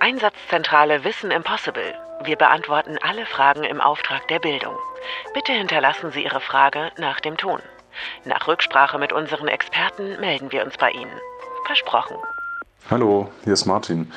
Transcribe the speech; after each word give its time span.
Einsatzzentrale 0.00 1.04
Wissen 1.04 1.30
Impossible. 1.30 1.94
Wir 2.24 2.36
beantworten 2.36 2.98
alle 3.02 3.26
Fragen 3.26 3.64
im 3.64 3.80
Auftrag 3.80 4.26
der 4.28 4.38
Bildung. 4.38 4.76
Bitte 5.34 5.52
hinterlassen 5.52 6.10
Sie 6.12 6.24
Ihre 6.24 6.40
Frage 6.40 6.92
nach 6.98 7.20
dem 7.20 7.36
Ton. 7.36 7.60
Nach 8.24 8.46
Rücksprache 8.46 8.98
mit 8.98 9.12
unseren 9.12 9.48
Experten 9.48 10.20
melden 10.20 10.52
wir 10.52 10.64
uns 10.64 10.76
bei 10.76 10.90
Ihnen. 10.90 11.20
Versprochen. 11.66 12.16
Hallo, 12.90 13.30
hier 13.44 13.52
ist 13.52 13.66
Martin. 13.66 14.12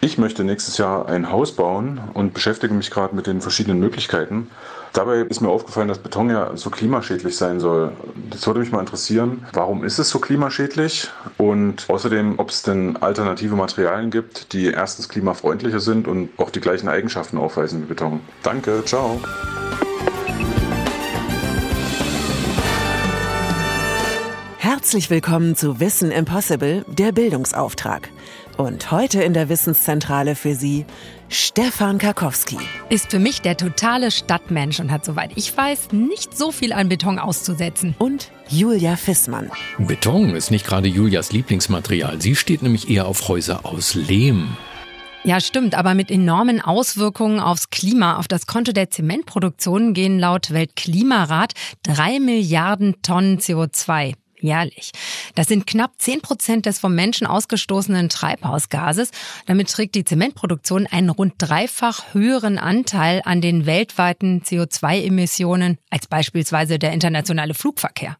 Ich 0.00 0.16
möchte 0.16 0.44
nächstes 0.44 0.78
Jahr 0.78 1.08
ein 1.08 1.32
Haus 1.32 1.56
bauen 1.56 2.00
und 2.14 2.32
beschäftige 2.32 2.72
mich 2.72 2.92
gerade 2.92 3.16
mit 3.16 3.26
den 3.26 3.40
verschiedenen 3.40 3.80
Möglichkeiten. 3.80 4.46
Dabei 4.92 5.22
ist 5.22 5.40
mir 5.40 5.48
aufgefallen, 5.48 5.88
dass 5.88 5.98
Beton 5.98 6.30
ja 6.30 6.56
so 6.56 6.70
klimaschädlich 6.70 7.36
sein 7.36 7.58
soll. 7.58 7.90
Das 8.30 8.46
würde 8.46 8.60
mich 8.60 8.70
mal 8.70 8.78
interessieren, 8.78 9.44
warum 9.52 9.82
ist 9.82 9.98
es 9.98 10.08
so 10.08 10.20
klimaschädlich? 10.20 11.08
Und 11.36 11.86
außerdem, 11.88 12.38
ob 12.38 12.50
es 12.50 12.62
denn 12.62 12.96
alternative 12.98 13.56
Materialien 13.56 14.12
gibt, 14.12 14.52
die 14.52 14.66
erstens 14.66 15.08
klimafreundlicher 15.08 15.80
sind 15.80 16.06
und 16.06 16.30
auch 16.36 16.50
die 16.50 16.60
gleichen 16.60 16.88
Eigenschaften 16.88 17.36
aufweisen 17.36 17.82
wie 17.82 17.86
Beton. 17.86 18.20
Danke, 18.44 18.84
ciao. 18.84 19.20
Herzlich 24.58 25.10
willkommen 25.10 25.56
zu 25.56 25.80
Wissen 25.80 26.12
Impossible, 26.12 26.84
der 26.86 27.10
Bildungsauftrag. 27.10 28.10
Und 28.58 28.90
heute 28.90 29.22
in 29.22 29.34
der 29.34 29.48
Wissenszentrale 29.48 30.34
für 30.34 30.56
Sie 30.56 30.84
Stefan 31.28 31.98
Karkowski. 31.98 32.58
Ist 32.88 33.12
für 33.12 33.20
mich 33.20 33.40
der 33.40 33.56
totale 33.56 34.10
Stadtmensch 34.10 34.80
und 34.80 34.90
hat, 34.90 35.04
soweit 35.04 35.30
ich 35.36 35.56
weiß, 35.56 35.92
nicht 35.92 36.36
so 36.36 36.50
viel 36.50 36.72
an 36.72 36.88
Beton 36.88 37.20
auszusetzen. 37.20 37.94
Und 38.00 38.32
Julia 38.48 38.96
Fissmann. 38.96 39.52
Beton 39.78 40.34
ist 40.34 40.50
nicht 40.50 40.66
gerade 40.66 40.88
Julias 40.88 41.30
Lieblingsmaterial. 41.30 42.20
Sie 42.20 42.34
steht 42.34 42.62
nämlich 42.62 42.90
eher 42.90 43.06
auf 43.06 43.28
Häuser 43.28 43.64
aus 43.64 43.94
Lehm. 43.94 44.48
Ja, 45.22 45.40
stimmt, 45.40 45.76
aber 45.76 45.94
mit 45.94 46.10
enormen 46.10 46.60
Auswirkungen 46.60 47.38
aufs 47.38 47.70
Klima. 47.70 48.16
Auf 48.16 48.26
das 48.26 48.48
Konto 48.48 48.72
der 48.72 48.90
Zementproduktion 48.90 49.94
gehen 49.94 50.18
laut 50.18 50.52
Weltklimarat 50.52 51.52
drei 51.84 52.18
Milliarden 52.18 52.96
Tonnen 53.02 53.38
CO2 53.38 54.14
jährlich. 54.40 54.92
Das 55.34 55.46
sind 55.46 55.66
knapp 55.66 55.92
zehn 55.98 56.20
Prozent 56.20 56.66
des 56.66 56.78
vom 56.78 56.94
Menschen 56.94 57.26
ausgestoßenen 57.26 58.08
Treibhausgases. 58.08 59.10
Damit 59.46 59.70
trägt 59.70 59.94
die 59.94 60.04
Zementproduktion 60.04 60.86
einen 60.86 61.10
rund 61.10 61.34
dreifach 61.38 62.14
höheren 62.14 62.58
Anteil 62.58 63.22
an 63.24 63.40
den 63.40 63.66
weltweiten 63.66 64.42
CO2-Emissionen 64.42 65.78
als 65.90 66.06
beispielsweise 66.06 66.78
der 66.78 66.92
internationale 66.92 67.54
Flugverkehr. 67.54 68.16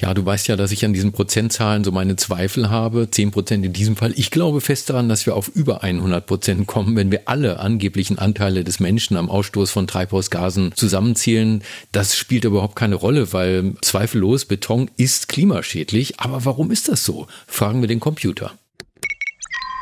Ja, 0.00 0.14
du 0.14 0.24
weißt 0.24 0.48
ja, 0.48 0.56
dass 0.56 0.72
ich 0.72 0.84
an 0.84 0.92
diesen 0.92 1.12
Prozentzahlen 1.12 1.84
so 1.84 1.92
meine 1.92 2.16
Zweifel 2.16 2.70
habe. 2.70 3.10
Zehn 3.10 3.30
Prozent 3.30 3.64
in 3.64 3.72
diesem 3.72 3.96
Fall. 3.96 4.12
Ich 4.16 4.30
glaube 4.30 4.60
fest 4.60 4.88
daran, 4.90 5.08
dass 5.08 5.26
wir 5.26 5.36
auf 5.36 5.48
über 5.48 5.82
100 5.82 6.26
Prozent 6.26 6.66
kommen, 6.66 6.96
wenn 6.96 7.10
wir 7.10 7.22
alle 7.26 7.60
angeblichen 7.60 8.18
Anteile 8.18 8.64
des 8.64 8.80
Menschen 8.80 9.16
am 9.16 9.28
Ausstoß 9.28 9.70
von 9.70 9.86
Treibhausgasen 9.86 10.72
zusammenzählen. 10.74 11.62
Das 11.92 12.16
spielt 12.16 12.44
überhaupt 12.44 12.76
keine 12.76 12.94
Rolle, 12.94 13.32
weil 13.32 13.74
zweifellos 13.82 14.46
Beton 14.46 14.90
ist 14.96 15.28
klimaschädlich. 15.28 16.18
Aber 16.18 16.44
warum 16.44 16.70
ist 16.70 16.88
das 16.88 17.04
so? 17.04 17.26
Fragen 17.46 17.82
wir 17.82 17.88
den 17.88 18.00
Computer. 18.00 18.52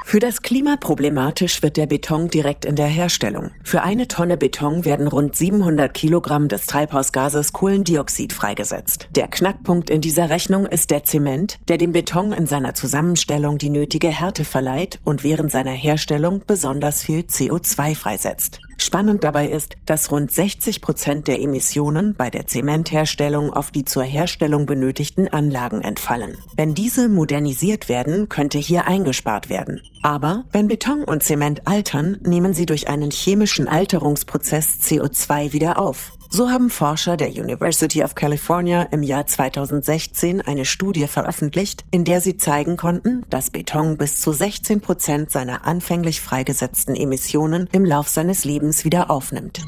Für 0.08 0.20
das 0.20 0.40
Klima 0.40 0.76
problematisch 0.76 1.62
wird 1.62 1.76
der 1.76 1.84
Beton 1.84 2.28
direkt 2.28 2.64
in 2.64 2.76
der 2.76 2.86
Herstellung. 2.86 3.50
Für 3.62 3.82
eine 3.82 4.08
Tonne 4.08 4.38
Beton 4.38 4.86
werden 4.86 5.06
rund 5.06 5.36
700 5.36 5.92
Kilogramm 5.92 6.48
des 6.48 6.64
Treibhausgases 6.64 7.52
Kohlendioxid 7.52 8.32
freigesetzt. 8.32 9.08
Der 9.14 9.28
Knackpunkt 9.28 9.90
in 9.90 10.00
dieser 10.00 10.30
Rechnung 10.30 10.64
ist 10.64 10.90
der 10.90 11.04
Zement, 11.04 11.58
der 11.68 11.76
dem 11.76 11.92
Beton 11.92 12.32
in 12.32 12.46
seiner 12.46 12.72
Zusammenstellung 12.72 13.58
die 13.58 13.68
nötige 13.68 14.08
Härte 14.08 14.46
verleiht 14.46 14.98
und 15.04 15.24
während 15.24 15.52
seiner 15.52 15.72
Herstellung 15.72 16.42
besonders 16.46 17.02
viel 17.02 17.20
CO2 17.24 17.94
freisetzt. 17.94 18.62
Spannend 18.80 19.24
dabei 19.24 19.48
ist, 19.48 19.76
dass 19.86 20.10
rund 20.12 20.30
60 20.30 20.80
Prozent 20.80 21.26
der 21.26 21.40
Emissionen 21.40 22.14
bei 22.14 22.30
der 22.30 22.46
Zementherstellung 22.46 23.52
auf 23.52 23.70
die 23.72 23.84
zur 23.84 24.04
Herstellung 24.04 24.66
benötigten 24.66 25.28
Anlagen 25.28 25.82
entfallen. 25.82 26.38
Wenn 26.56 26.74
diese 26.74 27.08
modernisiert 27.08 27.88
werden, 27.88 28.28
könnte 28.28 28.58
hier 28.58 28.86
eingespart 28.86 29.48
werden. 29.48 29.82
Aber 30.02 30.44
wenn 30.52 30.68
Beton 30.68 31.02
und 31.02 31.24
Zement 31.24 31.66
altern, 31.66 32.18
nehmen 32.22 32.54
sie 32.54 32.66
durch 32.66 32.88
einen 32.88 33.10
chemischen 33.10 33.66
Alterungsprozess 33.66 34.78
CO2 34.80 35.52
wieder 35.52 35.78
auf. 35.78 36.17
So 36.30 36.50
haben 36.50 36.68
Forscher 36.68 37.16
der 37.16 37.30
University 37.30 38.04
of 38.04 38.14
California 38.14 38.82
im 38.90 39.02
Jahr 39.02 39.26
2016 39.26 40.42
eine 40.42 40.66
Studie 40.66 41.06
veröffentlicht, 41.06 41.86
in 41.90 42.04
der 42.04 42.20
sie 42.20 42.36
zeigen 42.36 42.76
konnten, 42.76 43.24
dass 43.30 43.48
Beton 43.50 43.96
bis 43.96 44.20
zu 44.20 44.32
16 44.32 44.82
Prozent 44.82 45.30
seiner 45.30 45.66
anfänglich 45.66 46.20
freigesetzten 46.20 46.94
Emissionen 46.94 47.66
im 47.72 47.84
Lauf 47.84 48.08
seines 48.08 48.44
Lebens 48.44 48.84
wieder 48.84 49.10
aufnimmt. 49.10 49.62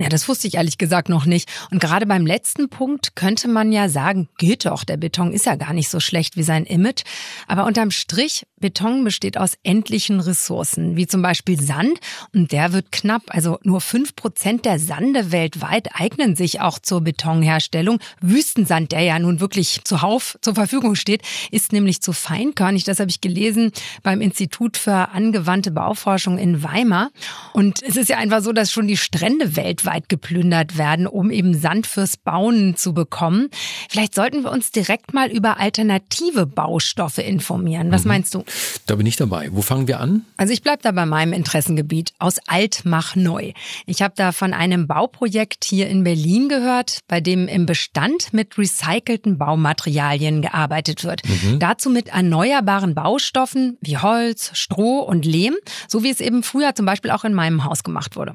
Ja, 0.00 0.08
das 0.08 0.28
wusste 0.28 0.48
ich 0.48 0.54
ehrlich 0.54 0.78
gesagt 0.78 1.10
noch 1.10 1.26
nicht. 1.26 1.46
Und 1.70 1.78
gerade 1.78 2.06
beim 2.06 2.24
letzten 2.24 2.70
Punkt 2.70 3.14
könnte 3.16 3.48
man 3.48 3.70
ja 3.70 3.90
sagen, 3.90 4.30
geht 4.38 4.64
doch, 4.64 4.82
der 4.82 4.96
Beton 4.96 5.30
ist 5.30 5.44
ja 5.44 5.56
gar 5.56 5.74
nicht 5.74 5.90
so 5.90 6.00
schlecht 6.00 6.38
wie 6.38 6.42
sein 6.42 6.64
Image. 6.64 7.02
Aber 7.46 7.66
unterm 7.66 7.90
Strich, 7.90 8.46
Beton 8.58 9.04
besteht 9.04 9.36
aus 9.36 9.58
endlichen 9.62 10.20
Ressourcen, 10.20 10.96
wie 10.96 11.06
zum 11.06 11.20
Beispiel 11.20 11.60
Sand. 11.60 11.98
Und 12.34 12.50
der 12.50 12.72
wird 12.72 12.92
knapp. 12.92 13.24
Also 13.28 13.58
nur 13.62 13.82
fünf 13.82 14.16
Prozent 14.16 14.64
der 14.64 14.78
Sande 14.78 15.32
weltweit 15.32 15.90
eignen 15.92 16.34
sich 16.34 16.62
auch 16.62 16.78
zur 16.78 17.02
Betonherstellung. 17.02 17.98
Wüstensand, 18.22 18.92
der 18.92 19.02
ja 19.02 19.18
nun 19.18 19.40
wirklich 19.40 19.82
zuhauf 19.84 20.38
zur 20.40 20.54
Verfügung 20.54 20.94
steht, 20.94 21.20
ist 21.50 21.74
nämlich 21.74 22.00
zu 22.00 22.14
feinkörnig. 22.14 22.84
Das 22.84 23.00
habe 23.00 23.10
ich 23.10 23.20
gelesen 23.20 23.70
beim 24.02 24.22
Institut 24.22 24.78
für 24.78 25.10
angewandte 25.10 25.72
Bauforschung 25.72 26.38
in 26.38 26.62
Weimar. 26.62 27.10
Und 27.52 27.82
es 27.82 27.98
ist 27.98 28.08
ja 28.08 28.16
einfach 28.16 28.40
so, 28.40 28.52
dass 28.52 28.72
schon 28.72 28.88
die 28.88 28.96
Strände 28.96 29.56
weltweit 29.56 29.89
weltweit 29.90 30.08
geplündert 30.08 30.78
werden, 30.78 31.06
um 31.06 31.30
eben 31.30 31.54
Sand 31.54 31.86
fürs 31.86 32.16
Bauen 32.16 32.76
zu 32.76 32.94
bekommen. 32.94 33.48
Vielleicht 33.88 34.14
sollten 34.14 34.42
wir 34.42 34.52
uns 34.52 34.70
direkt 34.70 35.12
mal 35.12 35.30
über 35.30 35.58
alternative 35.58 36.46
Baustoffe 36.46 37.18
informieren. 37.18 37.90
Was 37.90 38.04
mhm. 38.04 38.08
meinst 38.08 38.34
du? 38.34 38.44
Da 38.86 38.94
bin 38.94 39.06
ich 39.06 39.16
dabei. 39.16 39.48
Wo 39.52 39.62
fangen 39.62 39.88
wir 39.88 40.00
an? 40.00 40.24
Also 40.36 40.52
ich 40.52 40.62
bleibe 40.62 40.82
da 40.82 40.92
bei 40.92 41.06
meinem 41.06 41.32
Interessengebiet. 41.32 42.12
Aus 42.18 42.36
alt 42.46 42.82
mach 42.84 43.16
neu. 43.16 43.52
Ich 43.86 44.02
habe 44.02 44.14
da 44.16 44.32
von 44.32 44.52
einem 44.52 44.86
Bauprojekt 44.86 45.64
hier 45.64 45.88
in 45.88 46.04
Berlin 46.04 46.48
gehört, 46.48 47.00
bei 47.08 47.20
dem 47.20 47.48
im 47.48 47.66
Bestand 47.66 48.32
mit 48.32 48.56
recycelten 48.58 49.38
Baumaterialien 49.38 50.42
gearbeitet 50.42 51.04
wird. 51.04 51.22
Mhm. 51.28 51.58
Dazu 51.58 51.90
mit 51.90 52.08
erneuerbaren 52.08 52.94
Baustoffen 52.94 53.76
wie 53.80 53.98
Holz, 53.98 54.50
Stroh 54.54 55.00
und 55.00 55.24
Lehm, 55.24 55.56
so 55.88 56.02
wie 56.02 56.10
es 56.10 56.20
eben 56.20 56.42
früher 56.42 56.74
zum 56.74 56.86
Beispiel 56.86 57.10
auch 57.10 57.24
in 57.24 57.34
meinem 57.34 57.64
Haus 57.64 57.82
gemacht 57.82 58.16
wurde. 58.16 58.34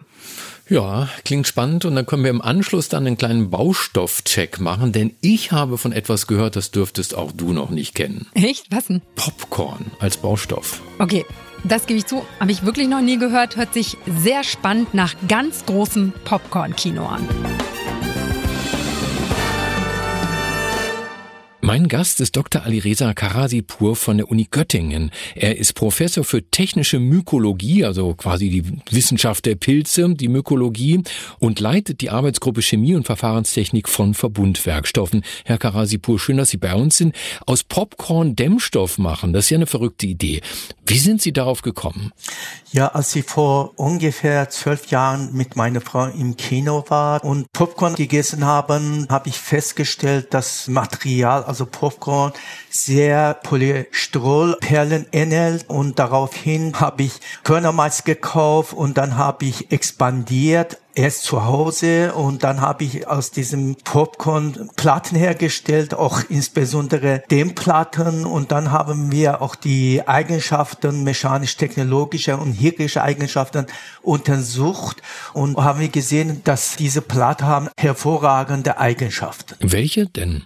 Ja, 0.67 1.09
klingt 1.23 1.45
spannend 1.45 1.85
und 1.85 1.95
dann 1.95 2.07
können 2.07 2.23
wir 2.23 2.31
im 2.31 2.41
Anschluss 2.41 2.89
dann 2.89 3.05
einen 3.05 3.17
kleinen 3.17 3.51
Baustoffcheck 3.51 4.59
machen, 4.59 4.91
denn 4.91 5.15
ich 5.21 5.51
habe 5.51 5.77
von 5.77 5.91
etwas 5.91 6.25
gehört, 6.25 6.55
das 6.55 6.71
dürftest 6.71 7.15
auch 7.15 7.31
du 7.31 7.53
noch 7.53 7.69
nicht 7.69 7.93
kennen. 7.93 8.27
Echt? 8.33 8.65
Was 8.71 8.87
denn? 8.87 9.01
Popcorn 9.15 9.91
als 9.99 10.17
Baustoff. 10.17 10.81
Okay, 10.97 11.23
das 11.63 11.85
gebe 11.85 11.99
ich 11.99 12.07
zu, 12.07 12.25
habe 12.39 12.51
ich 12.51 12.65
wirklich 12.65 12.87
noch 12.87 13.01
nie 13.01 13.19
gehört, 13.19 13.57
hört 13.57 13.73
sich 13.75 13.97
sehr 14.07 14.43
spannend 14.43 14.95
nach 14.95 15.13
ganz 15.27 15.65
großem 15.67 16.13
Popcorn-Kino 16.23 17.05
an. 17.05 17.27
Mein 21.65 21.87
Gast 21.87 22.19
ist 22.21 22.35
Dr. 22.35 22.61
Alireza 22.61 23.15
Karasipur 23.15 23.95
von 23.95 24.17
der 24.17 24.29
Uni 24.29 24.47
Göttingen. 24.51 25.09
Er 25.33 25.57
ist 25.57 25.73
Professor 25.73 26.23
für 26.23 26.43
technische 26.43 26.99
Mykologie, 26.99 27.83
also 27.83 28.13
quasi 28.13 28.51
die 28.51 28.63
Wissenschaft 28.91 29.47
der 29.47 29.55
Pilze, 29.55 30.13
die 30.13 30.27
Mykologie 30.27 31.01
und 31.39 31.59
leitet 31.59 32.01
die 32.01 32.11
Arbeitsgruppe 32.11 32.61
Chemie 32.61 32.93
und 32.93 33.07
Verfahrenstechnik 33.07 33.89
von 33.89 34.13
Verbundwerkstoffen. 34.13 35.23
Herr 35.43 35.57
Karasipur, 35.57 36.19
schön, 36.19 36.37
dass 36.37 36.49
Sie 36.49 36.57
bei 36.57 36.75
uns 36.75 36.97
sind. 36.97 37.15
Aus 37.47 37.63
Popcorn 37.63 38.35
Dämmstoff 38.35 38.99
machen, 38.99 39.33
das 39.33 39.45
ist 39.45 39.49
ja 39.49 39.57
eine 39.57 39.65
verrückte 39.65 40.05
Idee. 40.05 40.41
Wie 40.85 40.99
sind 40.99 41.19
Sie 41.19 41.33
darauf 41.33 41.63
gekommen? 41.63 42.11
Ja, 42.71 42.89
als 42.89 43.15
ich 43.15 43.25
vor 43.25 43.71
ungefähr 43.77 44.49
zwölf 44.49 44.91
Jahren 44.91 45.33
mit 45.33 45.55
meiner 45.55 45.81
Frau 45.81 46.05
im 46.05 46.37
Kino 46.37 46.83
war 46.89 47.23
und 47.23 47.51
Popcorn 47.53 47.95
gegessen 47.95 48.45
haben, 48.45 49.07
habe 49.09 49.29
ich 49.29 49.37
festgestellt, 49.37 50.33
dass 50.35 50.67
Material, 50.67 51.43
also 51.55 51.65
Popcorn, 51.65 52.33
sehr 52.69 53.33
Polystrolperlen 53.33 55.05
ähnelt 55.13 55.69
und 55.69 55.99
daraufhin 55.99 56.81
habe 56.81 57.03
ich 57.03 57.13
Körnermalz 57.45 58.03
gekauft 58.03 58.73
und 58.73 58.97
dann 58.97 59.15
habe 59.15 59.45
ich 59.45 59.71
expandiert 59.71 60.77
erst 60.95 61.23
zu 61.23 61.45
Hause 61.45 62.13
und 62.13 62.43
dann 62.43 62.61
habe 62.61 62.85
ich 62.85 63.07
aus 63.07 63.31
diesem 63.31 63.75
Popcorn 63.75 64.69
Platten 64.75 65.15
hergestellt, 65.15 65.93
auch 65.93 66.21
insbesondere 66.29 67.23
Dämmplatten 67.29 68.25
und 68.25 68.51
dann 68.51 68.71
haben 68.71 69.11
wir 69.11 69.41
auch 69.41 69.55
die 69.55 70.07
Eigenschaften, 70.07 71.03
mechanisch-technologische 71.03 72.37
und 72.37 72.53
hygienische 72.59 73.03
Eigenschaften 73.03 73.67
untersucht 74.01 75.01
und 75.33 75.57
haben 75.57 75.79
wir 75.79 75.89
gesehen, 75.89 76.41
dass 76.43 76.75
diese 76.77 77.01
Platten 77.01 77.45
haben 77.45 77.69
hervorragende 77.77 78.77
Eigenschaften. 78.77 79.55
Welche 79.59 80.07
denn? 80.07 80.43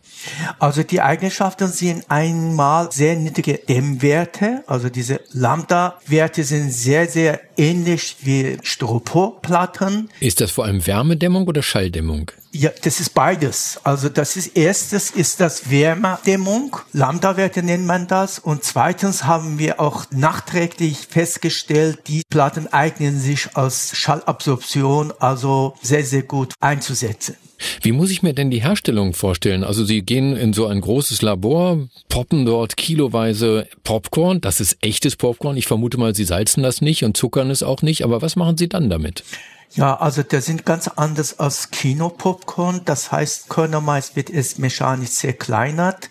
Also 0.57 0.84
die 0.84 1.01
Eigenschaften 1.01 1.68
sind 1.68 2.06
einmal 2.10 2.92
sehr 2.92 3.16
niedrige 3.16 3.60
Dämmwerte, 3.60 4.63
also 4.68 4.90
diese 4.90 5.22
Lambda-Werte 5.31 6.44
sind 6.44 6.72
sehr, 6.72 7.07
sehr 7.07 7.40
ähnlich 7.57 8.18
wie 8.22 8.57
Styroporplatten. 8.63 10.10
Ist 10.19 10.38
das 10.41 10.51
vor 10.51 10.65
allem 10.65 10.86
Wärmedämmung 10.86 11.47
oder 11.47 11.62
Schalldämmung? 11.62 12.31
Ja, 12.51 12.71
das 12.83 13.00
ist 13.00 13.13
beides. 13.13 13.80
Also 13.83 14.09
das 14.09 14.36
ist 14.36 14.57
erstes 14.57 15.12
ist 15.12 15.39
das 15.39 15.69
Wärmedämmung, 15.69 16.77
Lambda-Werte 16.94 17.62
nennt 17.62 17.86
man 17.86 18.07
das. 18.07 18.39
Und 18.39 18.63
zweitens 18.63 19.25
haben 19.25 19.59
wir 19.59 19.80
auch 19.80 20.06
nachträglich 20.12 20.97
festgestellt, 21.09 22.00
die 22.07 22.24
Platten 22.30 22.68
eignen 22.68 23.19
sich 23.19 23.56
als 23.56 23.95
Schallabsorption 23.95 25.13
also 25.19 25.75
sehr, 25.81 26.03
sehr 26.03 26.24
gut 26.24 26.53
einzusetzen. 26.59 27.36
Wie 27.81 27.91
muss 27.91 28.09
ich 28.09 28.24
mir 28.24 28.33
denn 28.33 28.50
die 28.50 28.63
Herstellung 28.63 29.13
vorstellen? 29.13 29.63
Also 29.63 29.83
Sie 29.83 30.01
gehen 30.01 30.36
in 30.36 30.53
so 30.53 30.68
ein 30.68 30.81
großes 30.81 31.21
Labor, 31.21 31.88
poppen 32.07 32.45
dort 32.45 32.77
kiloweise 32.77 33.68
Popcorn. 33.83 34.41
Das 34.41 34.59
ist 34.59 34.77
echtes 34.81 35.15
Popcorn. 35.15 35.57
Ich 35.57 35.68
vermute 35.68 35.97
mal, 35.97 36.15
Sie 36.15 36.24
salzen 36.24 36.63
das 36.63 36.81
nicht 36.81 37.03
und 37.03 37.18
zuckern 37.18 37.51
es 37.51 37.63
auch 37.63 37.81
nicht. 37.81 38.03
Aber 38.03 38.21
was 38.21 38.36
machen 38.36 38.57
Sie 38.57 38.69
dann 38.69 38.89
damit? 38.89 39.24
Ja, 39.71 39.98
also 39.98 40.24
der 40.24 40.42
sind 40.42 40.66
ganz 40.66 40.88
anders 40.88 41.39
als 41.39 41.69
Kinopopcorn. 41.69 42.81
Das 42.86 43.12
heißt, 43.12 43.50
Körnermais 43.50 44.16
wird 44.16 44.30
es 44.30 44.57
mechanisch 44.57 45.12
zerkleinert. 45.12 46.10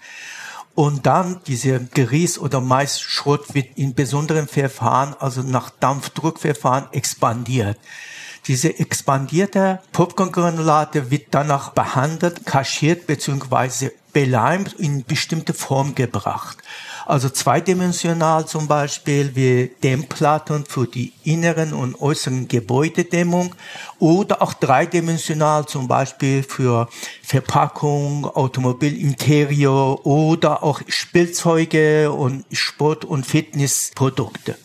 Und 0.74 1.06
dann 1.06 1.40
diese 1.48 1.78
Grieß- 1.78 2.38
oder 2.38 2.60
Maisschrott 2.60 3.52
wird 3.54 3.76
in 3.76 3.94
besonderen 3.94 4.46
Verfahren, 4.46 5.16
also 5.18 5.42
nach 5.42 5.70
Dampfdruckverfahren, 5.70 6.92
expandiert. 6.92 7.78
Diese 8.46 8.78
expandierte 8.78 9.80
Popcorngranulate 9.92 11.10
wird 11.10 11.26
danach 11.32 11.70
behandelt, 11.70 12.46
kaschiert 12.46 13.08
bzw. 13.08 13.90
beleimt 14.12 14.74
in 14.74 15.04
bestimmte 15.04 15.52
Form 15.52 15.96
gebracht. 15.96 16.58
Also 17.08 17.30
zweidimensional 17.30 18.46
zum 18.46 18.68
Beispiel 18.68 19.34
wie 19.34 19.70
Dämmplatten 19.82 20.66
für 20.66 20.86
die 20.86 21.14
inneren 21.24 21.72
und 21.72 21.98
äußeren 22.02 22.48
Gebäudedämmung 22.48 23.54
oder 23.98 24.42
auch 24.42 24.52
dreidimensional 24.52 25.64
zum 25.64 25.88
Beispiel 25.88 26.42
für 26.42 26.86
Verpackung, 27.22 28.26
Automobilinterior 28.26 30.04
oder 30.04 30.62
auch 30.62 30.82
Spielzeuge 30.86 32.12
und 32.12 32.44
Sport- 32.52 33.06
und 33.06 33.24
Fitnessprodukte. 33.24 34.58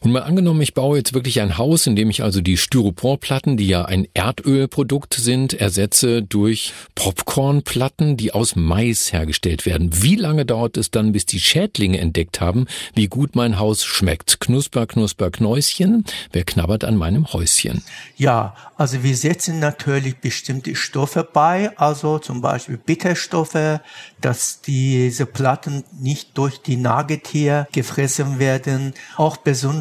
Und 0.00 0.12
mal 0.12 0.22
angenommen, 0.22 0.60
ich 0.60 0.74
baue 0.74 0.98
jetzt 0.98 1.14
wirklich 1.14 1.40
ein 1.40 1.58
Haus, 1.58 1.86
in 1.86 1.96
dem 1.96 2.10
ich 2.10 2.22
also 2.22 2.40
die 2.40 2.56
Styroporplatten, 2.56 3.56
die 3.56 3.68
ja 3.68 3.84
ein 3.84 4.06
Erdölprodukt 4.14 5.14
sind, 5.14 5.54
ersetze 5.54 6.22
durch 6.22 6.72
Popcornplatten, 6.94 8.16
die 8.16 8.32
aus 8.32 8.56
Mais 8.56 9.12
hergestellt 9.12 9.66
werden. 9.66 9.90
Wie 10.02 10.16
lange 10.16 10.44
dauert 10.44 10.76
es 10.76 10.90
dann, 10.90 11.12
bis 11.12 11.26
die 11.26 11.40
Schädlinge 11.40 11.98
entdeckt 11.98 12.40
haben, 12.40 12.66
wie 12.94 13.08
gut 13.08 13.34
mein 13.34 13.58
Haus 13.58 13.84
schmeckt? 13.84 14.40
Knusper, 14.40 14.86
knusper, 14.86 15.30
Knäuschen. 15.30 16.04
Wer 16.32 16.44
knabbert 16.44 16.84
an 16.84 16.96
meinem 16.96 17.32
Häuschen? 17.32 17.82
Ja, 18.16 18.54
also 18.76 19.02
wir 19.02 19.16
setzen 19.16 19.58
natürlich 19.58 20.18
bestimmte 20.18 20.74
Stoffe 20.74 21.26
bei, 21.30 21.76
also 21.78 22.18
zum 22.18 22.40
Beispiel 22.40 22.76
Bitterstoffe, 22.76 23.80
dass 24.20 24.60
diese 24.62 25.26
Platten 25.26 25.84
nicht 25.98 26.36
durch 26.36 26.62
die 26.62 26.76
Nagetier 26.76 27.68
gefressen 27.72 28.38
werden. 28.38 28.94
Auch 29.16 29.36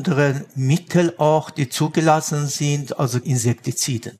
besondere 0.08 0.46
Mittel 0.56 1.14
auch, 1.18 1.50
die 1.50 1.70
zugelassen 1.70 2.48
sind, 2.48 3.00
also 3.00 3.20
Insektizide. 3.20 4.14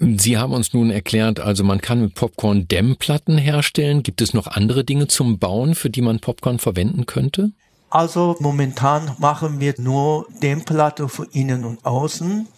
Sie 0.00 0.38
haben 0.38 0.52
uns 0.52 0.72
nun 0.72 0.90
erklärt, 0.90 1.40
also 1.40 1.64
man 1.64 1.80
kann 1.80 2.00
mit 2.00 2.14
Popcorn 2.14 2.68
Dämmplatten 2.68 3.38
herstellen. 3.38 4.02
Gibt 4.02 4.20
es 4.20 4.34
noch 4.34 4.46
andere 4.46 4.84
Dinge 4.84 5.08
zum 5.08 5.38
Bauen, 5.38 5.74
für 5.74 5.90
die 5.90 6.02
man 6.02 6.20
Popcorn 6.20 6.58
verwenden 6.58 7.06
könnte? 7.06 7.50
Also 7.90 8.36
momentan 8.40 9.14
machen 9.18 9.60
wir 9.60 9.74
nur 9.78 10.26
Dämmplatten 10.42 11.08
für 11.08 11.26
innen 11.32 11.64
und 11.64 11.84
außen. 11.84 12.48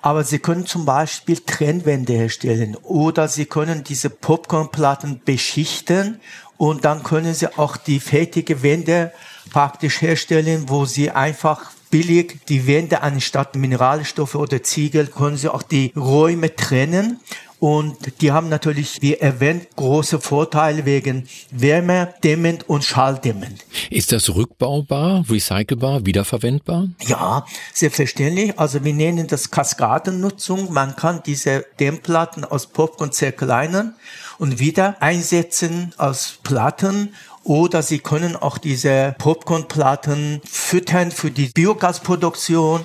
Aber 0.00 0.24
Sie 0.24 0.40
können 0.40 0.66
zum 0.66 0.84
Beispiel 0.84 1.38
Trennwände 1.38 2.14
herstellen 2.14 2.76
oder 2.82 3.28
Sie 3.28 3.46
können 3.46 3.84
diese 3.84 4.10
Popcornplatten 4.10 5.20
beschichten 5.24 6.20
und 6.56 6.84
dann 6.84 7.04
können 7.04 7.34
Sie 7.34 7.46
auch 7.58 7.76
die 7.76 8.00
fertige 8.00 8.62
Wände 8.62 9.12
praktisch 9.50 10.00
herstellen, 10.02 10.64
wo 10.68 10.84
Sie 10.84 11.10
einfach 11.10 11.70
billig 11.92 12.40
die 12.48 12.66
Wände 12.66 13.02
anstatt 13.02 13.54
Mineralstoffe 13.54 14.34
oder 14.34 14.64
Ziegel 14.64 15.06
können 15.06 15.36
Sie 15.36 15.48
auch 15.48 15.62
die 15.62 15.92
Räume 15.94 16.56
trennen 16.56 17.20
und 17.62 18.20
die 18.20 18.32
haben 18.32 18.48
natürlich, 18.48 19.00
wie 19.02 19.14
erwähnt, 19.14 19.68
große 19.76 20.18
Vorteile 20.18 20.84
wegen 20.84 21.28
wärmedämmend 21.52 22.68
und 22.68 22.82
schalldämmend. 22.82 23.64
Ist 23.88 24.10
das 24.10 24.34
rückbaubar, 24.34 25.24
recycelbar, 25.30 26.04
wiederverwendbar? 26.04 26.88
Ja, 27.06 27.46
selbstverständlich. 27.72 28.58
Also 28.58 28.82
wir 28.82 28.92
nennen 28.92 29.28
das 29.28 29.52
Kaskadennutzung. 29.52 30.72
Man 30.72 30.96
kann 30.96 31.22
diese 31.24 31.64
Dämmplatten 31.78 32.44
aus 32.44 32.66
Popcorn 32.66 33.12
zerkleinern 33.12 33.94
und 34.38 34.58
wieder 34.58 35.00
einsetzen 35.00 35.94
als 35.98 36.38
Platten 36.42 37.14
oder 37.44 37.82
Sie 37.82 37.98
können 37.98 38.36
auch 38.36 38.58
diese 38.58 39.14
Popcornplatten 39.18 40.40
füttern 40.44 41.10
für 41.10 41.30
die 41.30 41.46
Biogasproduktion 41.46 42.84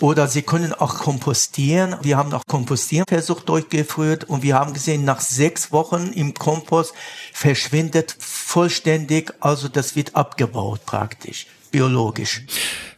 oder 0.00 0.28
Sie 0.28 0.42
können 0.42 0.72
auch 0.72 0.98
kompostieren. 0.98 1.96
Wir 2.02 2.16
haben 2.16 2.32
auch 2.32 2.42
Kompostierversuch 2.46 3.42
durchgeführt 3.42 4.24
und 4.24 4.42
wir 4.42 4.54
haben 4.54 4.74
gesehen, 4.74 5.04
nach 5.04 5.20
sechs 5.20 5.72
Wochen 5.72 6.12
im 6.14 6.34
Kompost 6.34 6.92
verschwindet 7.32 8.16
vollständig, 8.18 9.32
also 9.40 9.68
das 9.68 9.96
wird 9.96 10.14
abgebaut 10.14 10.84
praktisch, 10.84 11.46
biologisch. 11.70 12.42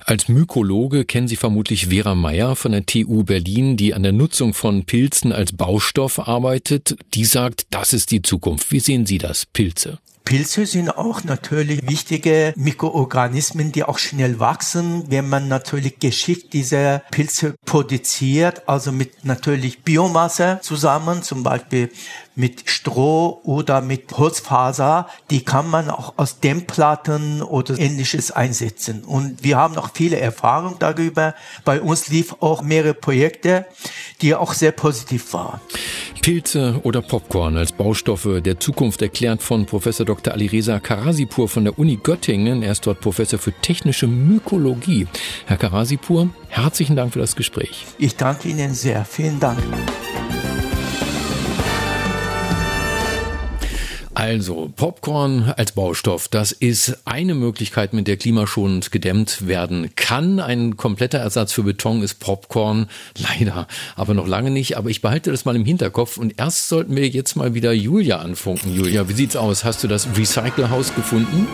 Als 0.04 0.26
Mykologe 0.26 1.04
kennen 1.04 1.28
Sie 1.28 1.36
vermutlich 1.36 1.88
Vera 1.88 2.14
Meyer 2.14 2.56
von 2.56 2.72
der 2.72 2.86
TU 2.86 3.24
Berlin, 3.24 3.76
die 3.76 3.92
an 3.92 4.02
der 4.02 4.12
Nutzung 4.12 4.54
von 4.54 4.84
Pilzen 4.84 5.32
als 5.32 5.52
Baustoff 5.52 6.18
arbeitet. 6.18 6.96
Die 7.12 7.26
sagt, 7.26 7.66
das 7.70 7.92
ist 7.92 8.10
die 8.10 8.22
Zukunft. 8.22 8.72
Wie 8.72 8.80
sehen 8.80 9.04
Sie 9.04 9.18
das, 9.18 9.44
Pilze? 9.44 9.98
Pilze 10.28 10.66
sind 10.66 10.90
auch 10.90 11.24
natürlich 11.24 11.88
wichtige 11.88 12.52
Mikroorganismen, 12.54 13.72
die 13.72 13.84
auch 13.84 13.96
schnell 13.96 14.38
wachsen. 14.38 15.04
Wenn 15.08 15.26
man 15.26 15.48
natürlich 15.48 16.00
geschickt 16.00 16.52
diese 16.52 17.00
Pilze 17.10 17.54
produziert, 17.64 18.68
also 18.68 18.92
mit 18.92 19.24
natürlich 19.24 19.84
Biomasse 19.84 20.58
zusammen, 20.60 21.22
zum 21.22 21.42
Beispiel 21.42 21.90
mit 22.38 22.70
Stroh 22.70 23.40
oder 23.42 23.80
mit 23.80 24.16
Holzfaser, 24.16 25.08
die 25.30 25.44
kann 25.44 25.68
man 25.68 25.90
auch 25.90 26.14
aus 26.16 26.38
Dämmplatten 26.38 27.42
oder 27.42 27.76
ähnliches 27.78 28.30
einsetzen. 28.30 29.02
Und 29.04 29.42
wir 29.42 29.56
haben 29.56 29.76
auch 29.76 29.90
viele 29.92 30.20
Erfahrungen 30.20 30.76
darüber. 30.78 31.34
Bei 31.64 31.80
uns 31.80 32.08
lief 32.08 32.36
auch 32.38 32.62
mehrere 32.62 32.94
Projekte, 32.94 33.66
die 34.22 34.36
auch 34.36 34.52
sehr 34.52 34.70
positiv 34.70 35.32
waren. 35.34 35.60
Pilze 36.22 36.80
oder 36.84 37.02
Popcorn 37.02 37.56
als 37.56 37.72
Baustoffe 37.72 38.40
der 38.40 38.60
Zukunft 38.60 39.02
erklärt 39.02 39.42
von 39.42 39.66
Professor 39.66 40.06
Dr. 40.06 40.32
Alireza 40.32 40.78
Karasipur 40.78 41.48
von 41.48 41.64
der 41.64 41.76
Uni 41.76 41.98
Göttingen. 42.00 42.62
Er 42.62 42.72
ist 42.72 42.86
dort 42.86 43.00
Professor 43.00 43.40
für 43.40 43.52
technische 43.52 44.06
Mykologie. 44.06 45.08
Herr 45.46 45.56
Karasipur, 45.56 46.30
herzlichen 46.48 46.94
Dank 46.94 47.12
für 47.12 47.18
das 47.18 47.34
Gespräch. 47.34 47.84
Ich 47.98 48.14
danke 48.14 48.48
Ihnen 48.48 48.74
sehr. 48.74 49.04
Vielen 49.04 49.40
Dank. 49.40 49.58
Also, 54.18 54.72
Popcorn 54.74 55.54
als 55.56 55.70
Baustoff, 55.70 56.26
das 56.26 56.50
ist 56.50 56.98
eine 57.04 57.34
Möglichkeit, 57.36 57.92
mit 57.92 58.08
der 58.08 58.16
klimaschonend 58.16 58.90
gedämmt 58.90 59.46
werden 59.46 59.94
kann. 59.94 60.40
Ein 60.40 60.76
kompletter 60.76 61.18
Ersatz 61.18 61.52
für 61.52 61.62
Beton 61.62 62.02
ist 62.02 62.14
Popcorn, 62.14 62.88
leider, 63.16 63.68
aber 63.94 64.14
noch 64.14 64.26
lange 64.26 64.50
nicht. 64.50 64.76
Aber 64.76 64.90
ich 64.90 65.02
behalte 65.02 65.30
das 65.30 65.44
mal 65.44 65.54
im 65.54 65.64
Hinterkopf 65.64 66.16
und 66.16 66.34
erst 66.36 66.68
sollten 66.68 66.96
wir 66.96 67.06
jetzt 67.06 67.36
mal 67.36 67.54
wieder 67.54 67.72
Julia 67.72 68.16
anfunken. 68.16 68.74
Julia, 68.74 69.08
wie 69.08 69.12
sieht's 69.12 69.36
aus? 69.36 69.62
Hast 69.62 69.84
du 69.84 69.86
das 69.86 70.08
Recycle-Haus 70.16 70.96
gefunden? 70.96 71.46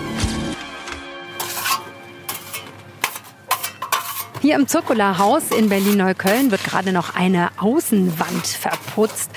Hier 4.41 4.57
im 4.57 4.67
Zirkularhaus 4.67 5.51
in 5.51 5.69
Berlin-Neukölln 5.69 6.51
wird 6.51 6.65
gerade 6.65 6.93
noch 6.93 7.15
eine 7.15 7.51
Außenwand 7.59 8.47
verputzt. 8.47 9.31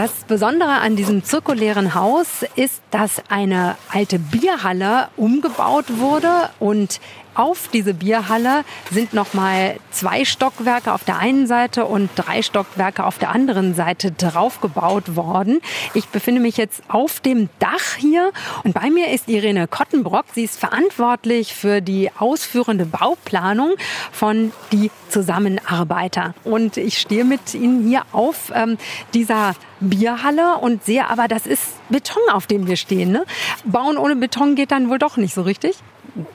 Das 0.00 0.24
Besondere 0.26 0.80
an 0.80 0.96
diesem 0.96 1.24
zirkulären 1.24 1.94
Haus 1.94 2.42
ist, 2.56 2.80
dass 2.90 3.22
eine 3.28 3.76
alte 3.90 4.18
Bierhalle 4.18 5.08
umgebaut 5.18 5.98
wurde 5.98 6.48
und 6.58 7.00
auf 7.34 7.68
diese 7.68 7.94
Bierhalle 7.94 8.64
sind 8.90 9.12
nochmal 9.12 9.76
zwei 9.90 10.24
Stockwerke 10.24 10.92
auf 10.92 11.04
der 11.04 11.18
einen 11.18 11.46
Seite 11.46 11.84
und 11.84 12.10
drei 12.16 12.42
Stockwerke 12.42 13.04
auf 13.04 13.18
der 13.18 13.30
anderen 13.30 13.74
Seite 13.74 14.12
draufgebaut 14.12 15.16
worden. 15.16 15.60
Ich 15.94 16.08
befinde 16.08 16.40
mich 16.40 16.56
jetzt 16.56 16.82
auf 16.88 17.20
dem 17.20 17.48
Dach 17.58 17.96
hier 17.96 18.32
und 18.64 18.74
bei 18.74 18.90
mir 18.90 19.08
ist 19.10 19.28
Irene 19.28 19.68
Kottenbrock. 19.68 20.26
Sie 20.34 20.44
ist 20.44 20.58
verantwortlich 20.58 21.54
für 21.54 21.80
die 21.80 22.10
ausführende 22.18 22.86
Bauplanung 22.86 23.74
von 24.12 24.52
die 24.72 24.90
Zusammenarbeiter. 25.08 26.34
Und 26.44 26.76
ich 26.76 26.98
stehe 26.98 27.24
mit 27.24 27.54
Ihnen 27.54 27.86
hier 27.86 28.02
auf 28.12 28.52
ähm, 28.54 28.78
dieser 29.14 29.54
Bierhalle 29.80 30.56
und 30.56 30.84
sehe 30.84 31.08
aber, 31.08 31.28
das 31.28 31.46
ist 31.46 31.62
Beton, 31.88 32.22
auf 32.32 32.46
dem 32.46 32.66
wir 32.66 32.76
stehen. 32.76 33.12
Ne? 33.12 33.24
Bauen 33.64 33.96
ohne 33.96 34.16
Beton 34.16 34.54
geht 34.54 34.70
dann 34.70 34.88
wohl 34.88 34.98
doch 34.98 35.16
nicht 35.16 35.34
so 35.34 35.42
richtig? 35.42 35.76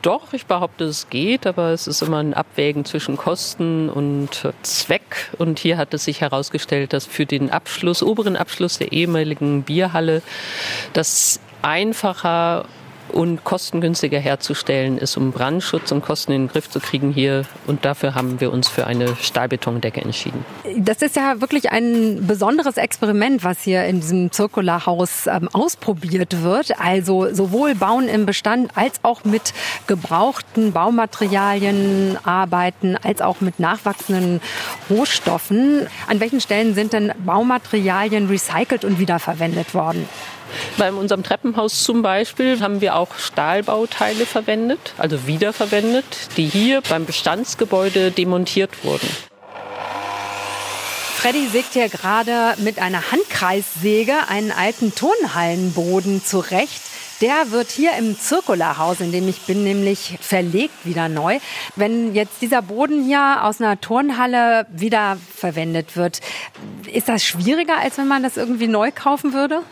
Doch, 0.02 0.34
ich 0.34 0.46
behaupte, 0.46 0.86
es 0.86 1.10
geht, 1.10 1.46
aber 1.48 1.72
es 1.72 1.88
ist 1.88 2.02
immer 2.02 2.18
ein 2.18 2.34
Abwägen 2.34 2.86
zwischen 2.86 3.18
Kosten 3.18 3.90
und 3.90 4.48
Zweck. 4.62 5.32
Und 5.38 5.60
hier 5.60 5.78
hat 5.78 5.94
es 5.94 6.06
sich 6.06 6.22
herausgestellt, 6.22 6.94
dass 6.94 7.06
für 7.06 7.26
den 7.26 7.50
Abschluss, 7.50 8.04
oberen 8.04 8.36
Abschluss 8.36 8.78
der 8.78 8.92
ehemaligen 8.92 9.64
Bierhalle, 9.64 10.22
das 10.94 11.40
einfacher 11.62 12.66
und 13.16 13.46
kostengünstiger 13.46 14.20
herzustellen 14.20 14.98
ist, 14.98 15.16
um 15.16 15.32
Brandschutz 15.32 15.92
und 15.92 16.04
Kosten 16.04 16.34
in 16.34 16.44
den 16.44 16.48
Griff 16.50 16.70
zu 16.70 16.80
kriegen 16.80 17.12
hier. 17.12 17.46
Und 17.66 17.86
dafür 17.86 18.14
haben 18.14 18.42
wir 18.42 18.52
uns 18.52 18.68
für 18.68 18.86
eine 18.86 19.16
Stahlbetondecke 19.16 20.02
entschieden. 20.02 20.44
Das 20.78 21.02
ist 21.02 21.16
ja 21.16 21.40
wirklich 21.40 21.72
ein 21.72 22.28
besonderes 22.28 22.76
Experiment, 22.76 23.44
was 23.44 23.62
hier 23.62 23.86
in 23.86 24.02
diesem 24.02 24.32
Zirkularhaus 24.32 25.28
ähm, 25.28 25.48
ausprobiert 25.54 26.44
wird. 26.44 26.80
Also 26.80 27.34
sowohl 27.34 27.74
Bauen 27.74 28.10
im 28.10 28.26
Bestand 28.26 28.72
als 28.76 29.00
auch 29.04 29.24
mit 29.24 29.54
gebrauchten 29.88 30.74
Baumaterialien 30.74 32.18
arbeiten, 32.24 32.98
als 33.02 33.22
auch 33.22 33.40
mit 33.40 33.60
nachwachsenden 33.60 34.42
Rohstoffen. 34.90 35.88
An 36.08 36.20
welchen 36.20 36.42
Stellen 36.42 36.76
sind 36.76 36.92
denn 36.92 37.14
Baumaterialien 37.26 38.28
recycelt 38.28 38.84
und 38.84 39.00
wiederverwendet 39.00 39.74
worden? 39.74 40.08
Bei 40.78 40.92
unserem 40.92 41.24
Treppenhaus 41.24 41.84
zum 41.84 42.02
Beispiel 42.02 42.60
haben 42.62 42.82
wir 42.82 42.96
auch 42.96 43.16
Stahlbauteile 43.18 44.26
verwendet, 44.26 44.94
also 44.98 45.28
wiederverwendet, 45.28 46.06
die 46.38 46.46
hier 46.46 46.82
beim 46.90 47.06
Bestandsgebäude 47.06 48.12
demontiert 48.12 48.84
wurden. 48.84 49.08
Freddy 51.26 51.48
sägt 51.48 51.74
hier 51.74 51.90
gerade 51.90 52.54
mit 52.62 52.78
einer 52.78 53.12
Handkreissäge 53.12 54.14
einen 54.30 54.52
alten 54.52 54.94
Turnhallenboden 54.94 56.24
zurecht. 56.24 56.84
Der 57.20 57.50
wird 57.50 57.72
hier 57.72 57.94
im 57.98 58.20
Zirkularhaus, 58.20 59.00
in 59.00 59.12
dem 59.12 59.28
ich 59.28 59.42
bin, 59.42 59.64
nämlich 59.64 60.20
verlegt 60.22 60.86
wieder 60.86 61.10
neu. 61.10 61.40
Wenn 61.76 62.14
jetzt 62.14 62.42
dieser 62.42 62.62
Boden 62.62 63.06
hier 63.06 63.44
aus 63.44 63.60
einer 63.60 63.82
Turnhalle 63.82 64.68
wieder 64.70 65.18
verwendet 65.36 65.96
wird, 65.96 66.20
ist 66.94 67.10
das 67.10 67.24
schwieriger, 67.24 67.80
als 67.80 67.98
wenn 67.98 68.08
man 68.08 68.22
das 68.22 68.38
irgendwie 68.38 68.68
neu 68.68 68.92
kaufen 68.94 69.34
würde? 69.34 69.64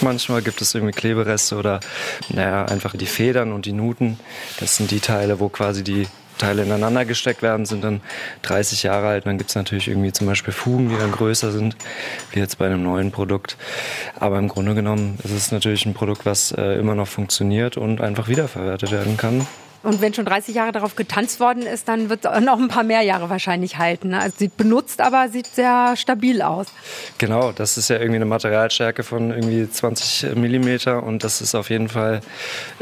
Manchmal 0.00 0.42
gibt 0.42 0.60
es 0.60 0.74
irgendwie 0.74 0.92
Klebereste 0.92 1.56
oder 1.56 1.80
naja, 2.28 2.64
einfach 2.64 2.96
die 2.96 3.06
Federn 3.06 3.52
und 3.52 3.66
die 3.66 3.72
Nuten. 3.72 4.18
Das 4.58 4.76
sind 4.76 4.90
die 4.90 5.00
Teile, 5.00 5.40
wo 5.40 5.48
quasi 5.48 5.84
die 5.84 6.06
Teile 6.40 6.62
ineinander 6.62 7.04
gesteckt 7.04 7.42
werden, 7.42 7.66
sind 7.66 7.84
dann 7.84 8.00
30 8.42 8.82
Jahre 8.82 9.08
alt. 9.08 9.26
dann 9.26 9.38
gibt 9.38 9.50
es 9.50 9.56
natürlich 9.56 9.88
irgendwie 9.88 10.12
zum 10.12 10.26
Beispiel 10.26 10.54
Fugen, 10.54 10.88
die 10.88 10.96
dann 10.96 11.12
größer 11.12 11.52
sind, 11.52 11.76
wie 12.32 12.38
jetzt 12.40 12.58
bei 12.58 12.66
einem 12.66 12.82
neuen 12.82 13.12
Produkt. 13.12 13.56
Aber 14.18 14.38
im 14.38 14.48
Grunde 14.48 14.74
genommen 14.74 15.18
ist 15.22 15.32
es 15.32 15.52
natürlich 15.52 15.84
ein 15.84 15.94
Produkt, 15.94 16.24
was 16.24 16.52
äh, 16.52 16.78
immer 16.78 16.94
noch 16.94 17.08
funktioniert 17.08 17.76
und 17.76 18.00
einfach 18.00 18.28
wiederverwertet 18.28 18.90
werden 18.90 19.16
kann. 19.16 19.46
Und 19.82 20.02
wenn 20.02 20.12
schon 20.12 20.26
30 20.26 20.54
Jahre 20.54 20.72
darauf 20.72 20.94
getanzt 20.94 21.40
worden 21.40 21.62
ist, 21.62 21.88
dann 21.88 22.10
wird 22.10 22.26
es 22.26 22.40
noch 22.40 22.58
ein 22.58 22.68
paar 22.68 22.82
mehr 22.82 23.00
Jahre 23.00 23.30
wahrscheinlich 23.30 23.78
halten. 23.78 24.10
Ne? 24.10 24.20
Also 24.20 24.36
sieht 24.38 24.56
benutzt, 24.56 25.00
aber 25.00 25.28
sieht 25.30 25.46
sehr 25.46 25.94
stabil 25.96 26.42
aus. 26.42 26.66
Genau, 27.16 27.52
das 27.52 27.78
ist 27.78 27.88
ja 27.88 27.96
irgendwie 27.96 28.16
eine 28.16 28.26
Materialstärke 28.26 29.02
von 29.02 29.30
irgendwie 29.30 29.70
20 29.70 30.36
Millimeter 30.36 31.02
und 31.02 31.24
das 31.24 31.40
ist 31.40 31.54
auf 31.54 31.70
jeden 31.70 31.88
Fall 31.88 32.20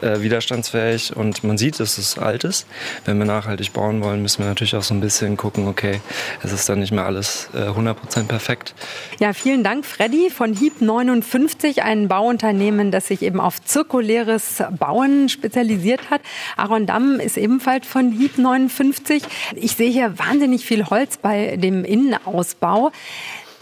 äh, 0.02 0.20
widerstandsfähig 0.20 1.16
und 1.16 1.44
man 1.44 1.56
sieht, 1.56 1.78
dass 1.78 1.98
es 1.98 2.18
alt 2.18 2.42
ist. 2.42 2.66
Wenn 3.04 3.18
wir 3.18 3.26
nachhaltig 3.26 3.72
bauen 3.72 4.02
wollen, 4.02 4.20
müssen 4.20 4.42
wir 4.42 4.48
natürlich 4.48 4.74
auch 4.74 4.82
so 4.82 4.94
ein 4.94 5.00
bisschen 5.00 5.36
gucken, 5.36 5.68
okay, 5.68 6.00
es 6.42 6.52
ist 6.52 6.68
dann 6.68 6.80
nicht 6.80 6.92
mehr 6.92 7.06
alles 7.06 7.48
äh, 7.54 7.68
100% 7.68 8.24
perfekt. 8.24 8.74
Ja, 9.20 9.32
vielen 9.32 9.62
Dank, 9.62 9.86
Freddy 9.86 10.30
von 10.30 10.52
Hieb 10.52 10.80
59, 10.80 11.82
ein 11.84 12.08
Bauunternehmen, 12.08 12.90
das 12.90 13.06
sich 13.06 13.22
eben 13.22 13.40
auf 13.40 13.62
zirkuläres 13.62 14.64
Bauen 14.78 15.28
spezialisiert 15.28 16.10
hat. 16.10 16.22
Aaron 16.56 16.87
Damm 16.88 17.20
ist 17.20 17.36
ebenfalls 17.36 17.86
von 17.86 18.10
Hieb 18.10 18.38
59. 18.38 19.22
Ich 19.56 19.72
sehe 19.72 19.90
hier 19.90 20.18
wahnsinnig 20.18 20.64
viel 20.64 20.86
Holz 20.86 21.18
bei 21.18 21.58
dem 21.58 21.84
Innenausbau. 21.84 22.92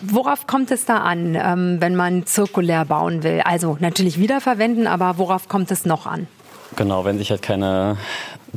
Worauf 0.01 0.47
kommt 0.47 0.71
es 0.71 0.85
da 0.85 0.99
an, 0.99 1.35
ähm, 1.35 1.79
wenn 1.81 1.97
man 1.97 2.25
zirkulär 2.25 2.85
bauen 2.85 3.25
will? 3.25 3.41
Also 3.45 3.79
natürlich 3.81 4.21
wiederverwenden, 4.21 4.87
aber 4.87 5.19
worauf 5.19 5.49
kommt 5.49 5.73
es 5.73 5.85
noch 5.85 6.07
an? 6.07 6.29
Genau, 6.77 7.05
wenn 7.05 7.19
sich 7.19 7.31
halt 7.31 7.43
keine 7.43 7.97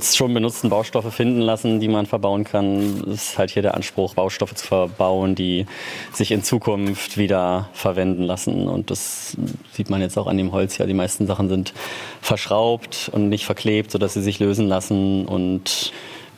schon 0.01 0.33
benutzten 0.33 0.69
Baustoffe 0.69 1.13
finden 1.13 1.41
lassen, 1.41 1.79
die 1.79 1.88
man 1.88 2.05
verbauen 2.05 2.43
kann, 2.43 3.03
ist 3.05 3.38
halt 3.38 3.51
hier 3.51 3.61
der 3.61 3.75
Anspruch, 3.75 4.13
Baustoffe 4.13 4.55
zu 4.55 4.65
verbauen, 4.65 5.35
die 5.35 5.65
sich 6.13 6.31
in 6.31 6.43
Zukunft 6.43 7.17
wieder 7.17 7.69
verwenden 7.73 8.23
lassen. 8.23 8.67
Und 8.67 8.91
das 8.91 9.35
sieht 9.73 9.89
man 9.89 10.01
jetzt 10.01 10.17
auch 10.17 10.27
an 10.27 10.38
dem 10.38 10.51
Holz 10.51 10.77
ja. 10.77 10.85
Die 10.85 10.93
meisten 10.93 11.27
Sachen 11.27 11.49
sind 11.49 11.73
verschraubt 12.21 13.09
und 13.11 13.29
nicht 13.29 13.45
verklebt, 13.45 13.91
sodass 13.91 14.13
sie 14.13 14.21
sich 14.21 14.39
lösen 14.39 14.67
lassen 14.67 15.25
und 15.25 15.91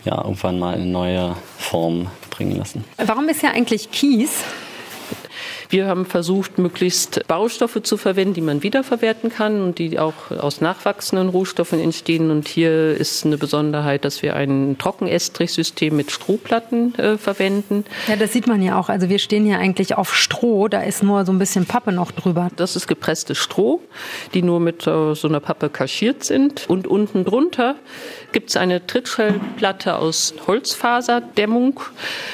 ja, 0.06 0.18
irgendwann 0.24 0.58
mal 0.58 0.76
eine 0.76 0.86
neue 0.86 1.36
Form 1.58 2.08
bringen 2.32 2.58
lassen. 2.58 2.84
Warum 2.98 3.30
ist 3.30 3.44
ja 3.44 3.52
eigentlich 3.52 3.92
Kies 3.92 4.44
wir 5.72 5.88
haben 5.88 6.06
versucht, 6.06 6.58
möglichst 6.58 7.28
Baustoffe 7.28 7.82
zu 7.82 7.98
verwenden, 7.98 8.34
die 8.34 8.42
man 8.42 8.62
wiederverwerten 8.64 9.30
kann 9.30 9.62
und 9.62 9.80
die 9.80 10.00
auch 10.00 10.32
aus 10.32 10.62
nachwachsenden 10.62 11.30
Rohstoffen 11.30 11.80
entstehen. 11.80 12.30
Und 12.30 12.48
hier 12.48 12.96
ist 12.96 13.26
eine 13.26 13.38
Besonderheit, 13.38 14.04
dass 14.04 14.22
wir 14.22 14.36
ein 14.36 14.78
Trockenestrich-System 14.78 15.96
mit 15.96 16.12
Strohplatten 16.12 16.96
äh, 16.96 17.18
verwenden. 17.18 17.86
Ja, 18.08 18.16
das 18.18 18.34
sieht 18.34 18.48
man 18.48 18.62
ja 18.62 18.78
auch. 18.78 18.90
Also 18.90 19.10
wir 19.10 19.20
stehen 19.20 19.46
hier 19.46 19.60
eigentlich 19.60 19.96
auf 19.96 20.16
Stroh. 20.16 20.68
Da 20.68 20.82
ist 20.82 21.04
nur 21.04 21.26
so 21.26 21.32
ein 21.32 21.40
bisschen 21.40 21.66
Pappe 21.66 21.92
noch 21.92 22.12
drüber. 22.12 22.50
Das 22.58 22.76
ist 22.76 22.88
gepresstes 22.88 23.38
Stroh, 23.38 23.82
die 24.34 24.42
nur 24.42 24.60
mit 24.60 24.86
äh, 24.88 25.16
so 25.16 25.28
einer 25.28 25.40
Pappe 25.40 25.70
kaschiert 25.70 26.24
sind. 26.24 26.70
Und 26.70 26.88
unten 26.88 27.24
drunter 27.24 27.76
gibt 28.34 28.50
es 28.50 28.58
eine 28.58 28.86
Trittschellplatte 28.86 29.96
aus 29.96 30.34
Holzfaserdämmung 30.48 31.80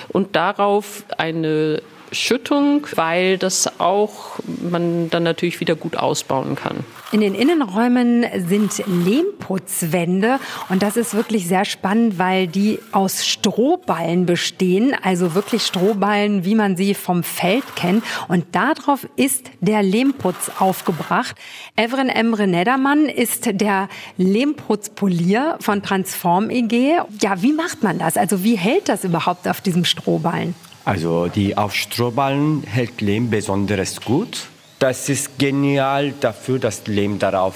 und 0.09 0.35
darauf 0.35 1.03
eine 1.17 1.81
Schüttung, 2.11 2.87
weil 2.95 3.37
das 3.37 3.79
auch 3.79 4.39
man 4.45 5.09
dann 5.09 5.23
natürlich 5.23 5.59
wieder 5.59 5.75
gut 5.75 5.97
ausbauen 5.97 6.55
kann. 6.55 6.77
In 7.11 7.21
den 7.21 7.35
Innenräumen 7.35 8.25
sind 8.47 8.83
Lehmputzwände 8.85 10.39
und 10.67 10.83
das 10.83 10.97
ist 10.97 11.13
wirklich 11.13 11.47
sehr 11.47 11.63
spannend, 11.63 12.19
weil 12.19 12.47
die 12.47 12.79
aus 12.91 13.25
Strohballen 13.25 14.25
bestehen, 14.25 14.93
also 15.03 15.33
wirklich 15.33 15.63
Strohballen, 15.63 16.43
wie 16.43 16.55
man 16.55 16.75
sie 16.75 16.93
vom 16.93 17.23
Feld 17.23 17.63
kennt 17.75 18.03
und 18.27 18.45
darauf 18.53 19.07
ist 19.15 19.49
der 19.61 19.83
Lehmputz 19.83 20.51
aufgebracht. 20.59 21.35
Evren 21.77 22.09
Emre 22.09 22.45
Nedermann 22.45 23.05
ist 23.05 23.49
der 23.53 23.87
Lehmputzpolier 24.17 25.57
von 25.61 25.81
Transform 25.81 26.49
EG. 26.49 26.97
Ja, 27.21 27.41
wie 27.41 27.53
macht 27.53 27.83
man 27.83 27.99
das? 27.99 28.17
Also 28.17 28.43
wie 28.43 28.57
hält 28.57 28.89
das 28.89 29.05
überhaupt 29.05 29.47
auf 29.47 29.61
diesem 29.61 29.85
Strohballen? 29.85 30.55
Also 30.87 31.27
die 31.27 31.57
auf 31.57 31.75
Strohballen 31.75 32.63
hält 32.63 33.01
Lehm 33.01 33.29
besonders 33.29 33.99
gut. 33.99 34.45
Das 34.79 35.09
ist 35.09 35.37
genial 35.37 36.13
dafür, 36.21 36.59
dass 36.59 36.87
Lehm 36.87 37.19
darauf 37.19 37.55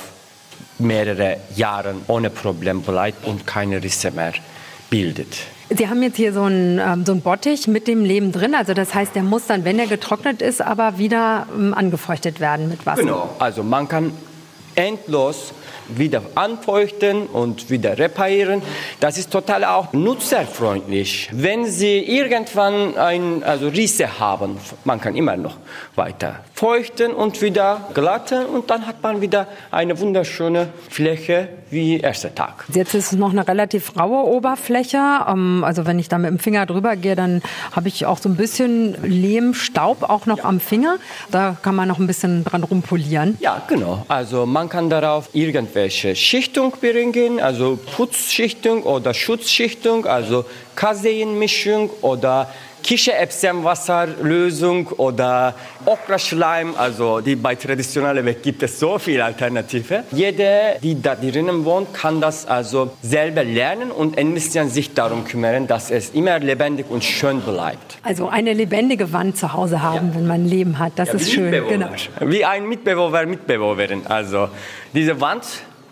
mehrere 0.79 1.38
Jahre 1.55 1.95
ohne 2.07 2.29
Problem 2.29 2.81
bleibt 2.81 3.25
und 3.25 3.47
keine 3.47 3.81
Risse 3.81 4.11
mehr 4.11 4.33
bildet. 4.89 5.38
Sie 5.69 5.88
haben 5.88 6.03
jetzt 6.03 6.17
hier 6.17 6.33
so 6.33 6.43
einen, 6.43 6.77
ähm, 6.79 7.05
so 7.05 7.13
einen 7.13 7.21
Bottich 7.21 7.69
mit 7.69 7.88
dem 7.88 8.03
Lehm 8.03 8.33
drin. 8.33 8.53
Also 8.53 8.73
das 8.73 8.93
heißt, 8.93 9.15
der 9.15 9.23
muss 9.23 9.47
dann, 9.47 9.63
wenn 9.63 9.79
er 9.79 9.88
getrocknet 9.88 10.41
ist, 10.41 10.61
aber 10.61 10.97
wieder 10.97 11.47
ähm, 11.55 11.73
angefeuchtet 11.73 12.41
werden 12.41 12.67
mit 12.67 12.85
Wasser. 12.85 13.03
Genau. 13.03 13.29
Also 13.39 13.63
man 13.63 13.88
kann 13.88 14.11
endlos 14.75 15.53
wieder 15.88 16.21
anfeuchten 16.35 17.27
und 17.27 17.69
wieder 17.69 17.97
reparieren. 17.97 18.61
Das 19.00 19.17
ist 19.17 19.31
total 19.31 19.63
auch 19.65 19.93
nutzerfreundlich. 19.93 21.29
Wenn 21.31 21.65
Sie 21.65 22.00
irgendwann 22.00 22.97
ein, 22.97 23.43
also 23.43 23.67
Risse 23.67 24.19
haben, 24.19 24.57
man 24.83 25.00
kann 25.01 25.15
immer 25.15 25.38
noch 25.38 25.57
weiter 25.95 26.41
feuchten 26.53 27.11
und 27.11 27.41
wieder 27.41 27.89
glatten 27.95 28.45
und 28.45 28.69
dann 28.69 28.85
hat 28.85 29.01
man 29.01 29.19
wieder 29.21 29.47
eine 29.71 30.00
wunderschöne 30.00 30.69
Fläche 30.89 31.50
wie 31.71 32.00
erster 32.00 32.35
Tag. 32.35 32.65
Jetzt 32.71 32.93
ist 32.93 33.13
es 33.13 33.17
noch 33.17 33.31
eine 33.31 33.47
relativ 33.47 33.97
raue 33.97 34.27
Oberfläche. 34.27 35.00
Ähm, 35.27 35.63
also 35.63 35.88
wenn 35.88 35.97
ich 35.97 36.09
da 36.09 36.17
mit 36.19 36.29
dem 36.29 36.38
Finger 36.38 36.65
drüber 36.65 36.95
gehe, 36.95 37.15
dann 37.15 37.41
habe 37.71 37.88
ich 37.88 38.05
auch 38.05 38.19
so 38.19 38.29
ein 38.29 38.35
bisschen 38.35 38.95
Lehmstaub 39.03 40.03
auch 40.03 40.25
noch 40.25 40.39
ja. 40.39 40.43
am 40.43 40.59
Finger. 40.59 40.97
Da 41.31 41.57
kann 41.61 41.73
man 41.73 41.88
noch 41.88 41.97
ein 41.97 42.07
bisschen 42.07 42.43
dran 42.43 42.63
rumpolieren. 42.63 43.38
Ja, 43.39 43.61
genau. 43.67 44.05
Also 44.07 44.45
man 44.45 44.69
kann 44.69 44.89
darauf 44.89 45.29
irgendwann 45.33 45.71
irgendwelche 45.72 46.18
Schichtung 46.18 46.74
bringen, 46.82 47.40
also 47.40 47.80
Putzschichtung 47.96 48.84
oder 48.84 49.13
Schutzschichtung, 49.13 50.06
also 50.06 50.44
Kaseinmischung 50.75 51.90
oder 52.01 52.54
Kichererbsenwasserlösung 52.83 54.88
oder 54.97 55.55
Okraschleim, 55.85 56.75
also 56.77 57.21
die 57.21 57.35
bei 57.35 57.55
traditioneller 57.55 58.23
Weg 58.25 58.43
gibt 58.43 58.61
es 58.63 58.79
so 58.79 59.00
viele 59.00 59.25
Alternativen. 59.25 60.03
Jeder, 60.11 60.75
die 60.81 61.01
da 61.01 61.15
drinnen 61.15 61.65
wohnt, 61.65 61.93
kann 61.93 62.21
das 62.21 62.47
also 62.47 62.91
selber 63.01 63.43
lernen 63.43 63.91
und 63.91 64.17
ein 64.17 64.33
bisschen 64.33 64.69
sich 64.69 64.93
darum 64.93 65.25
kümmern, 65.25 65.67
dass 65.67 65.91
es 65.91 66.11
immer 66.11 66.39
lebendig 66.39 66.85
und 66.89 67.03
schön 67.03 67.41
bleibt. 67.41 67.97
Also 68.03 68.27
eine 68.27 68.53
lebendige 68.53 69.11
Wand 69.13 69.38
zu 69.38 69.53
Hause 69.53 69.81
haben, 69.81 70.09
ja. 70.09 70.15
wenn 70.15 70.27
man 70.27 70.41
ein 70.41 70.47
Leben 70.47 70.79
hat, 70.79 70.93
das 70.95 71.09
ja, 71.09 71.15
ist 71.15 71.31
schön. 71.31 71.51
Genau. 71.51 71.89
Wie 72.21 72.45
ein 72.45 72.67
Mitbewohner, 72.67 73.25
Mitbewohnerin. 73.25 74.07
Also 74.07 74.50
diese 74.93 75.19
Wand 75.21 75.45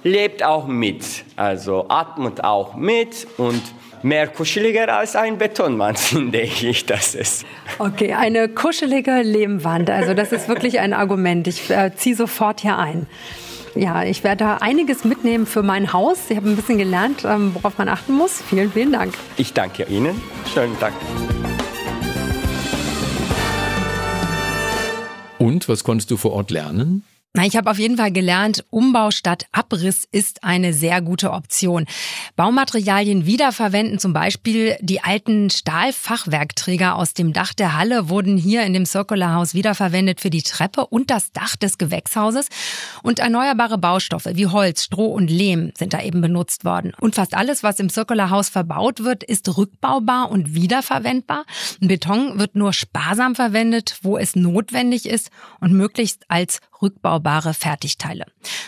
lebt 0.04 0.44
auch 0.44 0.68
mit, 0.68 1.04
also 1.36 1.86
atmet 1.90 2.44
auch 2.44 2.76
mit 2.76 3.28
und 3.38 3.62
mehr 4.04 4.28
kuscheliger 4.28 4.96
als 4.96 5.16
ein 5.16 5.38
Betonmann, 5.38 5.96
finde 5.98 6.42
ich, 6.42 6.86
das 6.86 7.16
ist. 7.16 7.46
Okay, 7.78 8.14
eine 8.14 8.50
kuschelige 8.50 9.22
Lehmwand. 9.22 9.90
Also 9.90 10.14
das 10.14 10.32
ist 10.32 10.48
wirklich 10.48 10.80
ein 10.80 10.94
Argument. 10.94 11.48
Ich 11.48 11.70
äh, 11.70 11.92
ziehe 11.96 12.16
sofort 12.16 12.62
hier 12.62 12.78
ein. 12.78 13.08
Ja, 13.76 14.04
ich 14.04 14.24
werde 14.24 14.44
da 14.46 14.58
einiges 14.58 15.04
mitnehmen 15.04 15.46
für 15.46 15.64
mein 15.64 15.94
Haus. 15.94 16.30
Ich 16.30 16.38
habe 16.38 16.50
ein 16.50 16.56
bisschen 16.56 16.78
gelernt, 16.78 17.24
ähm, 17.26 17.54
worauf 17.54 17.78
man 17.78 17.88
achten 17.88 18.14
muss. 18.14 18.42
Vielen, 18.50 18.72
vielen 18.72 18.92
Dank. 18.92 19.14
Ich 19.38 19.54
danke 19.54 19.84
Ihnen. 19.84 20.22
Schönen 20.54 20.76
Dank. 20.80 20.94
Und 25.38 25.70
was 25.70 25.84
konntest 25.84 26.12
du 26.12 26.18
vor 26.18 26.34
Ort 26.34 26.52
lernen? 26.52 27.04
Ich 27.36 27.56
habe 27.56 27.70
auf 27.70 27.78
jeden 27.78 27.98
Fall 27.98 28.12
gelernt, 28.12 28.66
Umbau 28.72 29.12
statt 29.12 29.46
Abriss 29.52 30.04
ist 30.12 30.44
eine 30.44 30.74
sehr 30.74 31.00
gute 31.00 31.32
Option. 31.32 31.86
Baumaterialien 32.36 33.28
wiederverwenden, 33.28 34.00
zum 34.00 34.14
Beispiel 34.14 34.76
die 34.82 35.04
alten 35.04 35.52
Stahlfachwerkträger 35.52 36.96
aus 36.96 37.14
dem 37.14 37.32
Dach 37.32 37.54
der 37.54 37.78
Halle 37.78 38.10
wurden 38.10 38.36
hier 38.36 38.64
in 38.64 38.74
dem 38.74 38.88
Circular 38.88 39.36
House 39.36 39.54
wiederverwendet 39.54 40.22
für 40.22 40.32
die 40.32 40.42
Treppe 40.42 40.88
und 40.88 41.12
das 41.12 41.32
Dach 41.32 41.56
des 41.56 41.78
Gewächshauses. 41.78 42.48
Und 43.04 43.20
erneuerbare 43.20 43.78
Baustoffe 43.78 44.30
wie 44.34 44.48
Holz, 44.48 44.86
Stroh 44.86 45.14
und 45.14 45.30
Lehm 45.30 45.72
sind 45.78 45.94
da 45.94 46.02
eben 46.02 46.22
benutzt 46.22 46.66
worden. 46.66 46.94
Und 47.00 47.14
fast 47.14 47.36
alles, 47.36 47.62
was 47.62 47.80
im 47.80 47.92
Circular 47.92 48.32
House 48.32 48.50
verbaut 48.50 49.04
wird, 49.04 49.24
ist 49.24 49.56
rückbaubar 49.56 50.32
und 50.32 50.56
wiederverwendbar. 50.56 51.46
Beton 51.80 52.40
wird 52.40 52.56
nur 52.56 52.74
sparsam 52.74 53.36
verwendet, 53.36 53.98
wo 54.02 54.18
es 54.18 54.36
notwendig 54.36 55.06
ist 55.06 55.30
und 55.60 55.74
möglichst 55.74 56.26
als 56.28 56.60
rückbaubare 56.82 57.54
Fertigteile. 57.54 58.26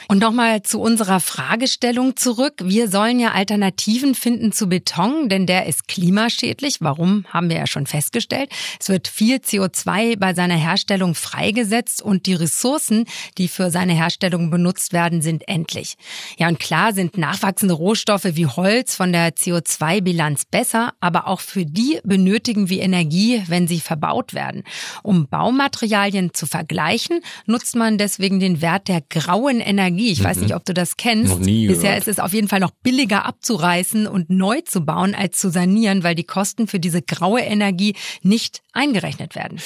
Und 0.07 0.19
nochmal 0.19 0.63
zu 0.63 0.79
unserer 0.81 1.19
Fragestellung 1.19 2.17
zurück. 2.17 2.55
Wir 2.63 2.89
sollen 2.89 3.19
ja 3.19 3.31
Alternativen 3.31 4.15
finden 4.15 4.51
zu 4.51 4.67
Beton, 4.67 5.29
denn 5.29 5.45
der 5.45 5.65
ist 5.67 5.87
klimaschädlich. 5.87 6.77
Warum, 6.81 7.25
haben 7.29 7.49
wir 7.49 7.57
ja 7.57 7.67
schon 7.67 7.87
festgestellt. 7.87 8.49
Es 8.79 8.89
wird 8.89 9.07
viel 9.07 9.37
CO2 9.37 10.17
bei 10.17 10.33
seiner 10.33 10.55
Herstellung 10.55 11.15
freigesetzt 11.15 12.01
und 12.01 12.25
die 12.25 12.33
Ressourcen, 12.33 13.05
die 13.37 13.47
für 13.47 13.71
seine 13.71 13.93
Herstellung 13.93 14.49
benutzt 14.49 14.91
werden, 14.91 15.21
sind 15.21 15.47
endlich. 15.47 15.95
Ja, 16.37 16.47
und 16.47 16.59
klar 16.59 16.93
sind 16.93 17.17
nachwachsende 17.17 17.73
Rohstoffe 17.73 18.27
wie 18.33 18.47
Holz 18.47 18.95
von 18.95 19.13
der 19.13 19.35
CO2-Bilanz 19.35 20.45
besser, 20.45 20.93
aber 20.99 21.27
auch 21.27 21.39
für 21.39 21.65
die 21.65 21.99
benötigen 22.03 22.69
wir 22.69 22.81
Energie, 22.81 23.43
wenn 23.47 23.67
sie 23.67 23.79
verbaut 23.79 24.33
werden. 24.33 24.63
Um 25.03 25.27
Baumaterialien 25.27 26.33
zu 26.33 26.45
vergleichen, 26.45 27.21
nutzt 27.45 27.75
man 27.75 27.97
deswegen 28.01 28.39
den 28.39 28.61
Wert 28.61 28.87
der 28.87 29.01
grauen 29.09 29.59
Energie. 29.59 30.11
Ich 30.11 30.19
mhm. 30.19 30.25
weiß 30.25 30.37
nicht, 30.37 30.55
ob 30.55 30.65
du 30.65 30.73
das 30.73 30.97
kennst. 30.97 31.31
Noch 31.31 31.39
nie 31.39 31.67
Bisher 31.67 31.97
ist 31.97 32.07
es 32.07 32.19
auf 32.19 32.33
jeden 32.33 32.47
Fall 32.47 32.59
noch 32.59 32.71
billiger 32.83 33.25
abzureißen 33.25 34.07
und 34.07 34.29
neu 34.29 34.61
zu 34.61 34.81
bauen 34.81 35.15
als 35.15 35.37
zu 35.37 35.49
sanieren, 35.49 36.03
weil 36.03 36.15
die 36.15 36.23
Kosten 36.23 36.67
für 36.67 36.79
diese 36.79 37.01
graue 37.01 37.41
Energie 37.41 37.95
nicht 38.21 38.61
eingerechnet 38.73 39.35
werden. 39.35 39.59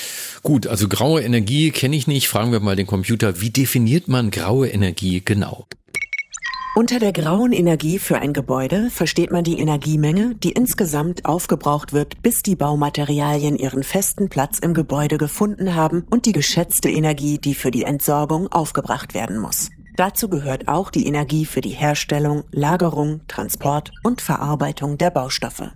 Gut, 0.44 0.68
also 0.68 0.88
graue 0.88 1.22
Energie 1.22 1.72
kenne 1.72 1.96
ich 1.96 2.08
nicht. 2.08 2.28
Fragen 2.28 2.52
wir 2.52 2.60
mal 2.60 2.76
den 2.76 2.88
Computer, 2.88 3.42
wie 3.42 3.50
definiert 3.50 4.08
man 4.08 4.32
graue 4.32 4.68
Energie 4.68 5.22
genau? 5.24 5.68
Unter 6.78 7.00
der 7.00 7.14
grauen 7.14 7.54
Energie 7.54 8.00
für 8.00 8.18
ein 8.18 8.34
Gebäude 8.34 8.90
versteht 8.90 9.32
man 9.32 9.46
die 9.46 9.60
Energiemenge, 9.60 10.36
die 10.36 10.52
insgesamt 10.52 11.24
aufgebraucht 11.24 11.94
wird, 11.94 12.22
bis 12.22 12.44
die 12.44 12.58
Baumaterialien 12.58 13.56
ihren 13.56 13.82
festen 13.82 14.28
Platz 14.28 14.60
im 14.60 14.74
Gebäude 14.74 15.18
gefunden 15.18 15.76
haben 15.76 16.06
und 16.10 16.26
die 16.26 16.34
geschätzte 16.34 16.90
Energie, 16.90 17.38
die 17.38 17.56
für 17.56 17.72
die 17.72 17.84
Entsorgung 17.84 18.52
aufgebracht 18.52 19.14
werden 19.14 19.38
muss. 19.38 19.70
Dazu 19.96 20.28
gehört 20.28 20.68
auch 20.68 20.90
die 20.90 21.08
Energie 21.08 21.46
für 21.46 21.62
die 21.62 21.70
Herstellung, 21.70 22.44
Lagerung, 22.52 23.22
Transport 23.30 23.94
und 24.04 24.20
Verarbeitung 24.20 24.98
der 24.98 25.12
Baustoffe. 25.12 25.72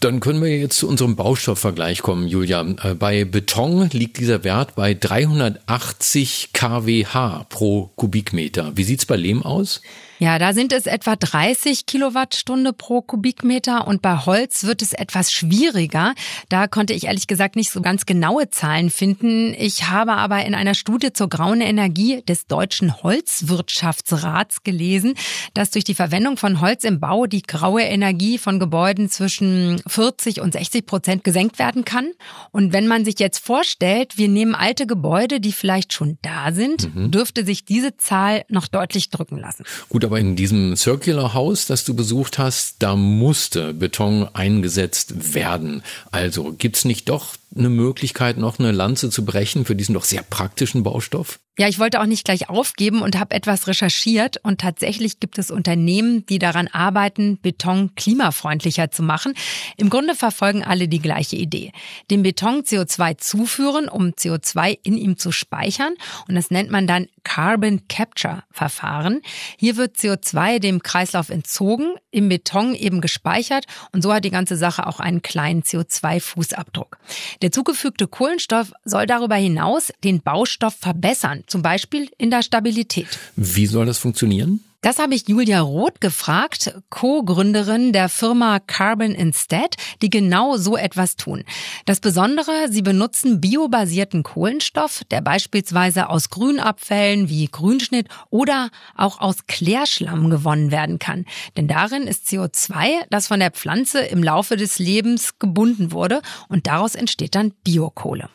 Dann 0.00 0.20
können 0.20 0.42
wir 0.42 0.56
jetzt 0.56 0.78
zu 0.78 0.88
unserem 0.88 1.16
Baustoffvergleich 1.16 2.02
kommen, 2.02 2.28
Julia. 2.28 2.64
Äh, 2.82 2.94
bei 2.94 3.24
Beton 3.24 3.90
liegt 3.90 4.18
dieser 4.18 4.44
Wert 4.44 4.74
bei 4.74 4.94
380 4.94 6.50
kWh 6.52 7.44
pro 7.48 7.90
Kubikmeter. 7.96 8.72
Wie 8.76 8.84
sieht's 8.84 9.06
bei 9.06 9.16
Lehm 9.16 9.42
aus? 9.42 9.80
Ja, 10.18 10.40
da 10.40 10.52
sind 10.52 10.72
es 10.72 10.86
etwa 10.86 11.14
30 11.14 11.86
Kilowattstunde 11.86 12.72
pro 12.72 13.02
Kubikmeter 13.02 13.86
und 13.86 14.02
bei 14.02 14.16
Holz 14.16 14.64
wird 14.64 14.82
es 14.82 14.92
etwas 14.92 15.30
schwieriger. 15.30 16.14
Da 16.48 16.66
konnte 16.66 16.92
ich 16.92 17.04
ehrlich 17.04 17.28
gesagt 17.28 17.54
nicht 17.54 17.70
so 17.70 17.80
ganz 17.80 18.04
genaue 18.04 18.50
Zahlen 18.50 18.90
finden. 18.90 19.54
Ich 19.56 19.88
habe 19.88 20.14
aber 20.14 20.44
in 20.44 20.56
einer 20.56 20.74
Studie 20.74 21.12
zur 21.12 21.28
grauen 21.28 21.60
Energie 21.60 22.22
des 22.22 22.46
Deutschen 22.46 23.00
Holzwirtschaftsrats 23.02 24.64
gelesen, 24.64 25.14
dass 25.54 25.70
durch 25.70 25.84
die 25.84 25.94
Verwendung 25.94 26.36
von 26.36 26.60
Holz 26.60 26.82
im 26.82 26.98
Bau 26.98 27.26
die 27.26 27.42
graue 27.42 27.82
Energie 27.82 28.38
von 28.38 28.58
Gebäuden 28.58 29.08
zwischen 29.08 29.80
40 29.86 30.40
und 30.40 30.52
60 30.52 30.84
Prozent 30.84 31.22
gesenkt 31.22 31.60
werden 31.60 31.84
kann. 31.84 32.10
Und 32.50 32.72
wenn 32.72 32.88
man 32.88 33.04
sich 33.04 33.20
jetzt 33.20 33.38
vorstellt, 33.38 34.18
wir 34.18 34.28
nehmen 34.28 34.56
alte 34.56 34.88
Gebäude, 34.88 35.38
die 35.38 35.52
vielleicht 35.52 35.92
schon 35.92 36.18
da 36.22 36.50
sind, 36.52 36.92
mhm. 36.92 37.12
dürfte 37.12 37.44
sich 37.44 37.64
diese 37.64 37.96
Zahl 37.96 38.44
noch 38.48 38.66
deutlich 38.66 39.10
drücken 39.10 39.38
lassen. 39.38 39.64
Gut, 39.88 40.07
aber 40.08 40.20
in 40.20 40.36
diesem 40.36 40.74
Circular 40.74 41.34
House, 41.34 41.66
das 41.66 41.84
du 41.84 41.92
besucht 41.92 42.38
hast, 42.38 42.76
da 42.78 42.96
musste 42.96 43.74
Beton 43.74 44.26
eingesetzt 44.32 45.34
werden. 45.34 45.82
Also 46.10 46.54
gibt's 46.56 46.86
nicht 46.86 47.10
doch 47.10 47.36
eine 47.54 47.68
Möglichkeit, 47.68 48.38
noch 48.38 48.58
eine 48.58 48.72
Lanze 48.72 49.10
zu 49.10 49.26
brechen 49.26 49.66
für 49.66 49.76
diesen 49.76 49.92
doch 49.92 50.04
sehr 50.04 50.22
praktischen 50.22 50.82
Baustoff? 50.82 51.38
Ja, 51.60 51.66
ich 51.66 51.80
wollte 51.80 52.00
auch 52.00 52.06
nicht 52.06 52.24
gleich 52.24 52.48
aufgeben 52.48 53.02
und 53.02 53.18
habe 53.18 53.34
etwas 53.34 53.66
recherchiert 53.66 54.36
und 54.44 54.60
tatsächlich 54.60 55.18
gibt 55.18 55.38
es 55.38 55.50
Unternehmen, 55.50 56.24
die 56.26 56.38
daran 56.38 56.68
arbeiten, 56.68 57.36
Beton 57.36 57.96
klimafreundlicher 57.96 58.92
zu 58.92 59.02
machen. 59.02 59.34
Im 59.76 59.90
Grunde 59.90 60.14
verfolgen 60.14 60.62
alle 60.62 60.86
die 60.86 61.00
gleiche 61.00 61.34
Idee. 61.34 61.72
Dem 62.12 62.22
Beton 62.22 62.62
CO2 62.62 63.18
zuführen, 63.18 63.88
um 63.88 64.10
CO2 64.10 64.78
in 64.84 64.96
ihm 64.96 65.18
zu 65.18 65.32
speichern 65.32 65.94
und 66.28 66.36
das 66.36 66.52
nennt 66.52 66.70
man 66.70 66.86
dann 66.86 67.08
Carbon 67.24 67.88
Capture 67.88 68.44
Verfahren. 68.52 69.20
Hier 69.58 69.76
wird 69.76 69.96
CO2 69.96 70.60
dem 70.60 70.84
Kreislauf 70.84 71.28
entzogen, 71.28 71.96
im 72.12 72.28
Beton 72.28 72.76
eben 72.76 73.00
gespeichert 73.00 73.64
und 73.90 74.02
so 74.02 74.14
hat 74.14 74.24
die 74.24 74.30
ganze 74.30 74.56
Sache 74.56 74.86
auch 74.86 75.00
einen 75.00 75.22
kleinen 75.22 75.62
CO2-Fußabdruck. 75.62 76.98
Der 77.42 77.50
zugefügte 77.50 78.06
Kohlenstoff 78.06 78.72
soll 78.84 79.06
darüber 79.06 79.34
hinaus 79.34 79.92
den 80.04 80.22
Baustoff 80.22 80.76
verbessern 80.76 81.42
zum 81.48 81.62
Beispiel 81.62 82.10
in 82.18 82.30
der 82.30 82.42
Stabilität. 82.42 83.18
Wie 83.36 83.66
soll 83.66 83.86
das 83.86 83.98
funktionieren? 83.98 84.60
Das 84.80 85.00
habe 85.00 85.16
ich 85.16 85.26
Julia 85.26 85.60
Roth 85.60 86.00
gefragt, 86.00 86.72
Co-Gründerin 86.88 87.92
der 87.92 88.08
Firma 88.08 88.60
Carbon 88.60 89.10
Instead, 89.10 89.74
die 90.02 90.08
genau 90.08 90.56
so 90.56 90.76
etwas 90.76 91.16
tun. 91.16 91.42
Das 91.84 91.98
Besondere, 91.98 92.68
sie 92.70 92.82
benutzen 92.82 93.40
biobasierten 93.40 94.22
Kohlenstoff, 94.22 95.02
der 95.10 95.20
beispielsweise 95.20 96.08
aus 96.08 96.30
Grünabfällen 96.30 97.28
wie 97.28 97.46
Grünschnitt 97.46 98.06
oder 98.30 98.70
auch 98.94 99.20
aus 99.20 99.48
Klärschlamm 99.48 100.30
gewonnen 100.30 100.70
werden 100.70 101.00
kann. 101.00 101.24
Denn 101.56 101.66
darin 101.66 102.04
ist 102.04 102.28
CO2, 102.28 103.00
das 103.10 103.26
von 103.26 103.40
der 103.40 103.50
Pflanze 103.50 103.98
im 103.98 104.22
Laufe 104.22 104.56
des 104.56 104.78
Lebens 104.78 105.40
gebunden 105.40 105.90
wurde 105.90 106.22
und 106.48 106.68
daraus 106.68 106.94
entsteht 106.94 107.34
dann 107.34 107.52
Biokohle 107.64 108.28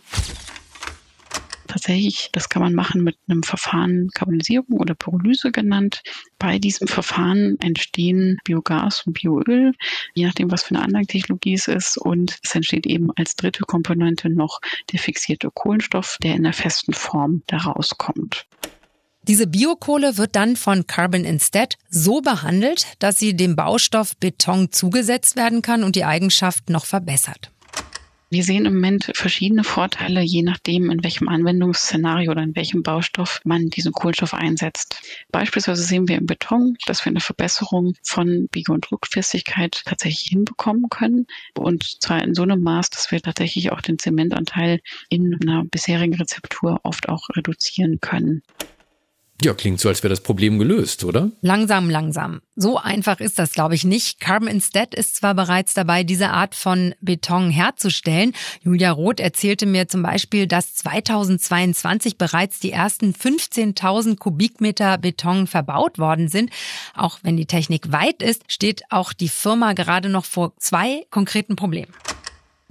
tatsächlich, 1.73 2.29
das 2.31 2.49
kann 2.49 2.61
man 2.61 2.73
machen 2.73 3.03
mit 3.03 3.17
einem 3.27 3.43
Verfahren 3.43 4.09
Karbonisierung 4.13 4.79
oder 4.79 4.93
Pyrolyse 4.93 5.51
genannt. 5.51 6.01
Bei 6.37 6.59
diesem 6.59 6.87
Verfahren 6.87 7.57
entstehen 7.59 8.37
Biogas 8.43 9.03
und 9.05 9.13
Bioöl, 9.13 9.73
je 10.13 10.25
nachdem, 10.25 10.51
was 10.51 10.63
für 10.63 10.75
eine 10.75 10.83
Anlagentechnologie 10.83 11.55
es 11.55 11.67
ist. 11.67 11.97
Und 11.97 12.37
es 12.43 12.53
entsteht 12.53 12.85
eben 12.85 13.09
als 13.15 13.35
dritte 13.35 13.63
Komponente 13.63 14.29
noch 14.29 14.59
der 14.91 14.99
fixierte 14.99 15.49
Kohlenstoff, 15.51 16.17
der 16.21 16.35
in 16.35 16.43
der 16.43 16.53
festen 16.53 16.93
Form 16.93 17.41
daraus 17.47 17.97
kommt. 17.97 18.45
Diese 19.25 19.47
Biokohle 19.47 20.17
wird 20.17 20.35
dann 20.35 20.57
von 20.57 20.85
Carbon 20.85 21.23
Instead 21.23 21.77
so 21.89 22.19
behandelt, 22.19 22.85
dass 22.99 23.17
sie 23.17 23.35
dem 23.35 23.55
Baustoff 23.55 24.17
Beton 24.17 24.71
zugesetzt 24.73 25.37
werden 25.37 25.61
kann 25.61 25.83
und 25.83 25.95
die 25.95 26.03
Eigenschaft 26.03 26.69
noch 26.69 26.85
verbessert. 26.85 27.52
Wir 28.33 28.43
sehen 28.43 28.65
im 28.65 28.73
Moment 28.73 29.11
verschiedene 29.13 29.63
Vorteile, 29.63 30.21
je 30.21 30.41
nachdem, 30.41 30.89
in 30.89 31.03
welchem 31.03 31.29
Anwendungsszenario 31.29 32.31
oder 32.31 32.41
in 32.41 32.55
welchem 32.55 32.81
Baustoff 32.81 33.39
man 33.43 33.69
diesen 33.69 33.91
Kohlenstoff 33.91 34.33
einsetzt. 34.33 34.99
Beispielsweise 35.31 35.83
sehen 35.83 36.07
wir 36.07 36.17
im 36.17 36.25
Beton, 36.25 36.75
dass 36.87 37.05
wir 37.05 37.11
eine 37.11 37.19
Verbesserung 37.19 37.93
von 38.01 38.47
Biege- 38.47 38.71
und 38.71 38.89
Druckfestigkeit 38.89 39.83
tatsächlich 39.85 40.29
hinbekommen 40.29 40.89
können. 40.89 41.27
Und 41.55 41.83
zwar 42.01 42.23
in 42.23 42.33
so 42.33 42.41
einem 42.41 42.63
Maß, 42.63 42.89
dass 42.89 43.11
wir 43.11 43.21
tatsächlich 43.21 43.71
auch 43.71 43.81
den 43.81 43.99
Zementanteil 43.99 44.79
in 45.09 45.37
einer 45.39 45.65
bisherigen 45.65 46.15
Rezeptur 46.15 46.79
oft 46.81 47.09
auch 47.09 47.29
reduzieren 47.35 47.99
können. 48.01 48.41
Ja, 49.41 49.53
klingt 49.53 49.79
so, 49.79 49.89
als 49.89 50.03
wäre 50.03 50.09
das 50.09 50.21
Problem 50.21 50.57
gelöst, 50.57 51.03
oder? 51.03 51.31
Langsam, 51.41 51.89
langsam. 51.89 52.41
So 52.55 52.77
einfach 52.77 53.19
ist 53.19 53.39
das, 53.39 53.51
glaube 53.53 53.75
ich, 53.75 53.83
nicht. 53.83 54.19
Carbon 54.19 54.47
Instead 54.47 54.93
ist 54.93 55.15
zwar 55.17 55.33
bereits 55.33 55.73
dabei, 55.73 56.03
diese 56.03 56.29
Art 56.29 56.55
von 56.55 56.93
Beton 57.01 57.49
herzustellen. 57.49 58.33
Julia 58.61 58.91
Roth 58.91 59.19
erzählte 59.19 59.65
mir 59.65 59.87
zum 59.87 60.03
Beispiel, 60.03 60.47
dass 60.47 60.75
2022 60.75 62.17
bereits 62.17 62.59
die 62.59 62.71
ersten 62.71 63.11
15.000 63.11 64.17
Kubikmeter 64.17 64.97
Beton 64.97 65.47
verbaut 65.47 65.97
worden 65.97 66.29
sind. 66.29 66.51
Auch 66.95 67.19
wenn 67.23 67.35
die 67.35 67.47
Technik 67.47 67.91
weit 67.91 68.21
ist, 68.21 68.43
steht 68.47 68.83
auch 68.91 69.11
die 69.13 69.29
Firma 69.29 69.73
gerade 69.73 70.09
noch 70.09 70.25
vor 70.25 70.53
zwei 70.57 71.05
konkreten 71.09 71.55
Problemen. 71.55 71.91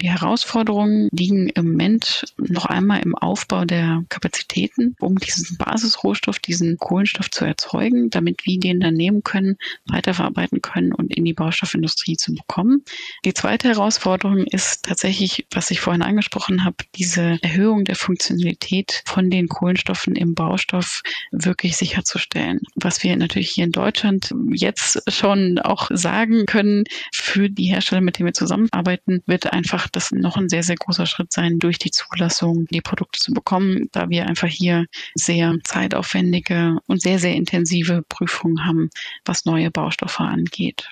Die 0.03 0.11
Herausforderungen 0.11 1.09
liegen 1.13 1.49
im 1.51 1.71
Moment 1.71 2.25
noch 2.37 2.67
einmal 2.67 3.03
im 3.03 3.15
Aufbau 3.15 3.65
der 3.65 4.05
Kapazitäten, 4.09 4.97
um 4.99 5.15
diesen 5.15 5.57
Basisrohstoff, 5.59 6.41
diesen 6.41 6.77
Kohlenstoff 6.77 7.31
zu 7.31 7.45
erzeugen, 7.45 8.11
damit 8.11 8.45
wir 8.45 8.59
den 8.59 8.81
dann 8.81 8.95
nehmen 8.95 9.23
können, 9.23 9.59
weiterverarbeiten 9.87 10.61
können 10.61 10.93
und 10.93 11.17
in 11.17 11.25
die 11.25 11.35
Baustoffindustrie 11.35 12.17
zu 12.17 12.35
bekommen. 12.35 12.83
Die 13.25 13.33
zweite 13.33 13.69
Herausforderung 13.69 14.39
ist 14.39 14.83
tatsächlich, 14.83 15.47
was 15.53 15.71
ich 15.71 15.79
vorhin 15.79 16.03
angesprochen 16.03 16.65
habe, 16.65 16.79
diese 16.97 17.39
Erhöhung 17.41 17.85
der 17.85 17.95
Funktionalität 17.95 19.05
von 19.07 19.31
den 19.31 19.47
Kohlenstoffen 19.47 20.17
im 20.17 20.35
Baustoff 20.35 21.03
wirklich 21.31 21.77
sicherzustellen. 21.77 22.59
Was 22.75 23.05
wir 23.05 23.17
natürlich 23.17 23.51
hier 23.51 23.67
in 23.67 23.73
Deutschland 23.73 24.35
jetzt 24.51 25.01
schon 25.13 25.61
auch 25.61 25.91
sagen 25.93 26.45
können, 26.47 26.83
für 27.13 27.49
die 27.49 27.67
Hersteller, 27.67 28.01
mit 28.01 28.19
denen 28.19 28.27
wir 28.27 28.35
zusammenarbeiten, 28.35 29.23
wird 29.27 29.53
einfach 29.53 29.92
das 29.93 30.11
noch 30.11 30.37
ein 30.37 30.49
sehr, 30.49 30.63
sehr 30.63 30.77
großer 30.77 31.07
Schritt 31.07 31.33
sein, 31.33 31.59
durch 31.59 31.79
die 31.79 31.91
Zulassung 31.91 32.67
die 32.71 32.81
Produkte 32.81 33.21
zu 33.21 33.33
bekommen, 33.33 33.89
da 33.93 34.09
wir 34.09 34.27
einfach 34.27 34.49
hier 34.49 34.87
sehr 35.15 35.57
zeitaufwendige 35.65 36.79
und 36.87 37.01
sehr, 37.01 37.19
sehr 37.19 37.35
intensive 37.35 38.03
Prüfungen 38.09 38.65
haben, 38.67 38.91
was 39.25 39.45
neue 39.45 39.71
Baustoffe 39.71 40.21
angeht. 40.21 40.89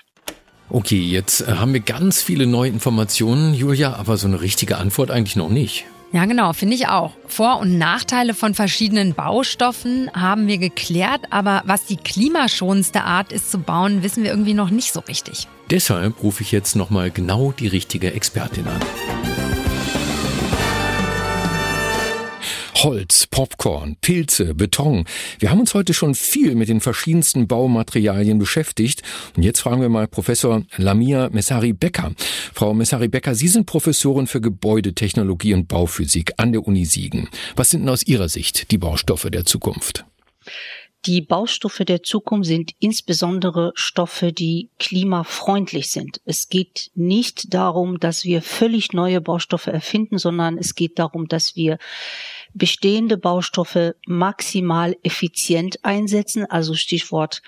Okay, 0.69 1.01
jetzt 1.01 1.41
äh, 1.41 1.53
haben 1.53 1.73
wir 1.73 1.81
ganz 1.81 2.21
viele 2.21 2.47
neue 2.47 2.69
Informationen, 2.69 3.53
Julia, 3.53 3.93
aber 3.95 4.15
so 4.15 4.27
eine 4.27 4.41
richtige 4.41 4.77
Antwort 4.77 5.11
eigentlich 5.11 5.35
noch 5.35 5.49
nicht. 5.49 5.85
Ja, 6.13 6.25
genau, 6.25 6.51
finde 6.51 6.75
ich 6.75 6.87
auch. 6.87 7.13
Vor- 7.27 7.59
und 7.59 7.77
Nachteile 7.77 8.33
von 8.33 8.53
verschiedenen 8.53 9.13
Baustoffen 9.13 10.11
haben 10.13 10.47
wir 10.47 10.57
geklärt, 10.57 11.21
aber 11.29 11.63
was 11.65 11.85
die 11.85 11.95
klimaschonendste 11.95 13.03
Art 13.03 13.31
ist 13.31 13.49
zu 13.49 13.59
bauen, 13.59 14.03
wissen 14.03 14.23
wir 14.23 14.31
irgendwie 14.31 14.53
noch 14.53 14.69
nicht 14.69 14.91
so 14.91 14.99
richtig. 15.01 15.47
Deshalb 15.71 16.21
rufe 16.21 16.43
ich 16.43 16.51
jetzt 16.51 16.75
nochmal 16.75 17.11
genau 17.11 17.53
die 17.53 17.67
richtige 17.67 18.13
Expertin 18.13 18.67
an. 18.67 18.81
Holz, 22.75 23.27
Popcorn, 23.27 23.95
Pilze, 24.01 24.53
Beton. 24.53 25.05
Wir 25.39 25.49
haben 25.49 25.61
uns 25.61 25.73
heute 25.73 25.93
schon 25.93 26.13
viel 26.13 26.55
mit 26.55 26.67
den 26.67 26.81
verschiedensten 26.81 27.47
Baumaterialien 27.47 28.37
beschäftigt. 28.37 29.01
Und 29.37 29.43
jetzt 29.43 29.61
fragen 29.61 29.81
wir 29.81 29.87
mal 29.87 30.07
Professor 30.07 30.63
Lamia 30.75 31.29
Messari-Becker. 31.29 32.11
Frau 32.53 32.73
Messari-Becker, 32.73 33.33
Sie 33.33 33.47
sind 33.47 33.65
Professorin 33.65 34.27
für 34.27 34.41
Gebäudetechnologie 34.41 35.53
und 35.53 35.69
Bauphysik 35.69 36.33
an 36.35 36.51
der 36.51 36.67
Uni 36.67 36.83
Siegen. 36.83 37.29
Was 37.55 37.69
sind 37.69 37.81
denn 37.81 37.89
aus 37.89 38.03
Ihrer 38.03 38.27
Sicht 38.27 38.71
die 38.71 38.77
Baustoffe 38.77 39.29
der 39.29 39.45
Zukunft? 39.45 40.03
Die 41.05 41.21
Baustoffe 41.21 41.83
der 41.83 42.03
Zukunft 42.03 42.47
sind 42.47 42.73
insbesondere 42.79 43.71
Stoffe, 43.73 44.31
die 44.31 44.69
klimafreundlich 44.77 45.89
sind. 45.89 46.21
Es 46.25 46.47
geht 46.47 46.91
nicht 46.93 47.55
darum, 47.55 47.99
dass 47.99 48.23
wir 48.23 48.43
völlig 48.43 48.93
neue 48.93 49.19
Baustoffe 49.19 49.67
erfinden, 49.67 50.19
sondern 50.19 50.59
es 50.59 50.75
geht 50.75 50.99
darum, 50.99 51.27
dass 51.27 51.55
wir 51.55 51.79
bestehende 52.53 53.17
Baustoffe 53.17 53.95
maximal 54.05 54.95
effizient 55.01 55.83
einsetzen, 55.83 56.45
also 56.45 56.75
Stichwort 56.75 57.41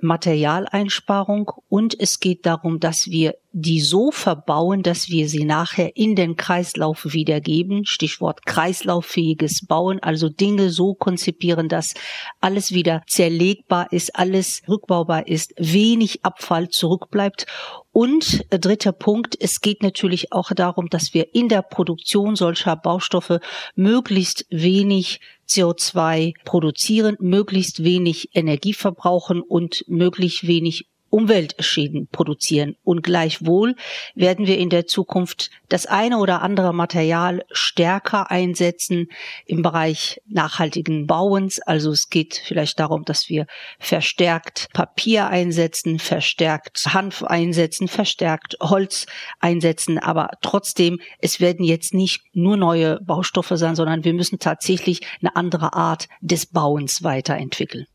Materialeinsparung 0.00 1.50
und 1.68 1.98
es 1.98 2.20
geht 2.20 2.44
darum, 2.44 2.80
dass 2.80 3.06
wir 3.08 3.36
die 3.52 3.80
so 3.80 4.10
verbauen, 4.10 4.82
dass 4.82 5.08
wir 5.08 5.28
sie 5.28 5.44
nachher 5.44 5.96
in 5.96 6.16
den 6.16 6.36
Kreislauf 6.36 7.12
wiedergeben. 7.12 7.84
Stichwort 7.84 8.46
kreislauffähiges 8.46 9.66
Bauen, 9.66 10.02
also 10.02 10.28
Dinge 10.28 10.70
so 10.70 10.94
konzipieren, 10.94 11.68
dass 11.68 11.94
alles 12.40 12.72
wieder 12.72 13.02
zerlegbar 13.06 13.92
ist, 13.92 14.16
alles 14.16 14.62
rückbaubar 14.68 15.26
ist, 15.26 15.52
wenig 15.58 16.24
Abfall 16.24 16.70
zurückbleibt. 16.70 17.46
Und 17.92 18.46
äh, 18.48 18.58
dritter 18.58 18.92
Punkt, 18.92 19.36
es 19.38 19.60
geht 19.60 19.82
natürlich 19.82 20.32
auch 20.32 20.50
darum, 20.52 20.88
dass 20.88 21.12
wir 21.12 21.34
in 21.34 21.48
der 21.48 21.60
Produktion 21.60 22.36
solcher 22.36 22.74
Baustoffe 22.74 23.38
möglichst 23.74 24.46
wenig 24.48 25.20
CO2 25.46 26.32
produzieren, 26.44 27.16
möglichst 27.20 27.84
wenig 27.84 28.30
Energie 28.32 28.72
verbrauchen 28.72 29.42
und 29.42 29.84
möglichst 29.88 30.46
wenig 30.46 30.86
Umweltschäden 31.12 32.08
produzieren. 32.10 32.76
Und 32.84 33.02
gleichwohl 33.02 33.76
werden 34.14 34.46
wir 34.46 34.56
in 34.56 34.70
der 34.70 34.86
Zukunft 34.86 35.50
das 35.68 35.84
eine 35.84 36.16
oder 36.16 36.40
andere 36.40 36.72
Material 36.72 37.44
stärker 37.52 38.30
einsetzen 38.30 39.08
im 39.44 39.60
Bereich 39.60 40.22
nachhaltigen 40.26 41.06
Bauens. 41.06 41.60
Also 41.60 41.90
es 41.90 42.08
geht 42.08 42.42
vielleicht 42.42 42.80
darum, 42.80 43.04
dass 43.04 43.28
wir 43.28 43.46
verstärkt 43.78 44.68
Papier 44.72 45.26
einsetzen, 45.26 45.98
verstärkt 45.98 46.94
Hanf 46.94 47.22
einsetzen, 47.22 47.88
verstärkt 47.88 48.56
Holz 48.62 49.04
einsetzen. 49.38 49.98
Aber 49.98 50.30
trotzdem, 50.40 50.98
es 51.18 51.40
werden 51.40 51.62
jetzt 51.62 51.92
nicht 51.92 52.22
nur 52.32 52.56
neue 52.56 53.00
Baustoffe 53.02 53.52
sein, 53.56 53.76
sondern 53.76 54.04
wir 54.04 54.14
müssen 54.14 54.38
tatsächlich 54.38 55.02
eine 55.20 55.36
andere 55.36 55.74
Art 55.74 56.08
des 56.22 56.46
Bauens 56.46 57.02
weiterentwickeln. 57.02 57.86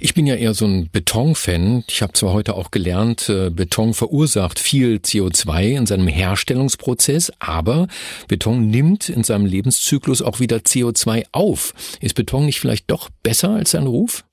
Ich 0.00 0.14
bin 0.14 0.26
ja 0.26 0.34
eher 0.34 0.54
so 0.54 0.66
ein 0.66 0.88
Beton-Fan. 0.90 1.84
Ich 1.88 2.02
habe 2.02 2.12
zwar 2.12 2.32
heute 2.32 2.54
auch 2.54 2.70
gelernt, 2.70 3.28
äh, 3.28 3.50
Beton 3.50 3.94
verursacht 3.94 4.58
viel 4.58 4.96
CO2 4.96 5.76
in 5.76 5.86
seinem 5.86 6.08
Herstellungsprozess, 6.08 7.32
aber 7.38 7.88
Beton 8.28 8.68
nimmt 8.68 9.08
in 9.08 9.24
seinem 9.24 9.46
Lebenszyklus 9.46 10.22
auch 10.22 10.40
wieder 10.40 10.58
CO2 10.58 11.24
auf. 11.32 11.74
Ist 12.00 12.14
Beton 12.14 12.46
nicht 12.46 12.60
vielleicht 12.60 12.90
doch 12.90 13.10
besser 13.22 13.50
als 13.50 13.72
sein 13.72 13.86
Ruf? 13.86 14.24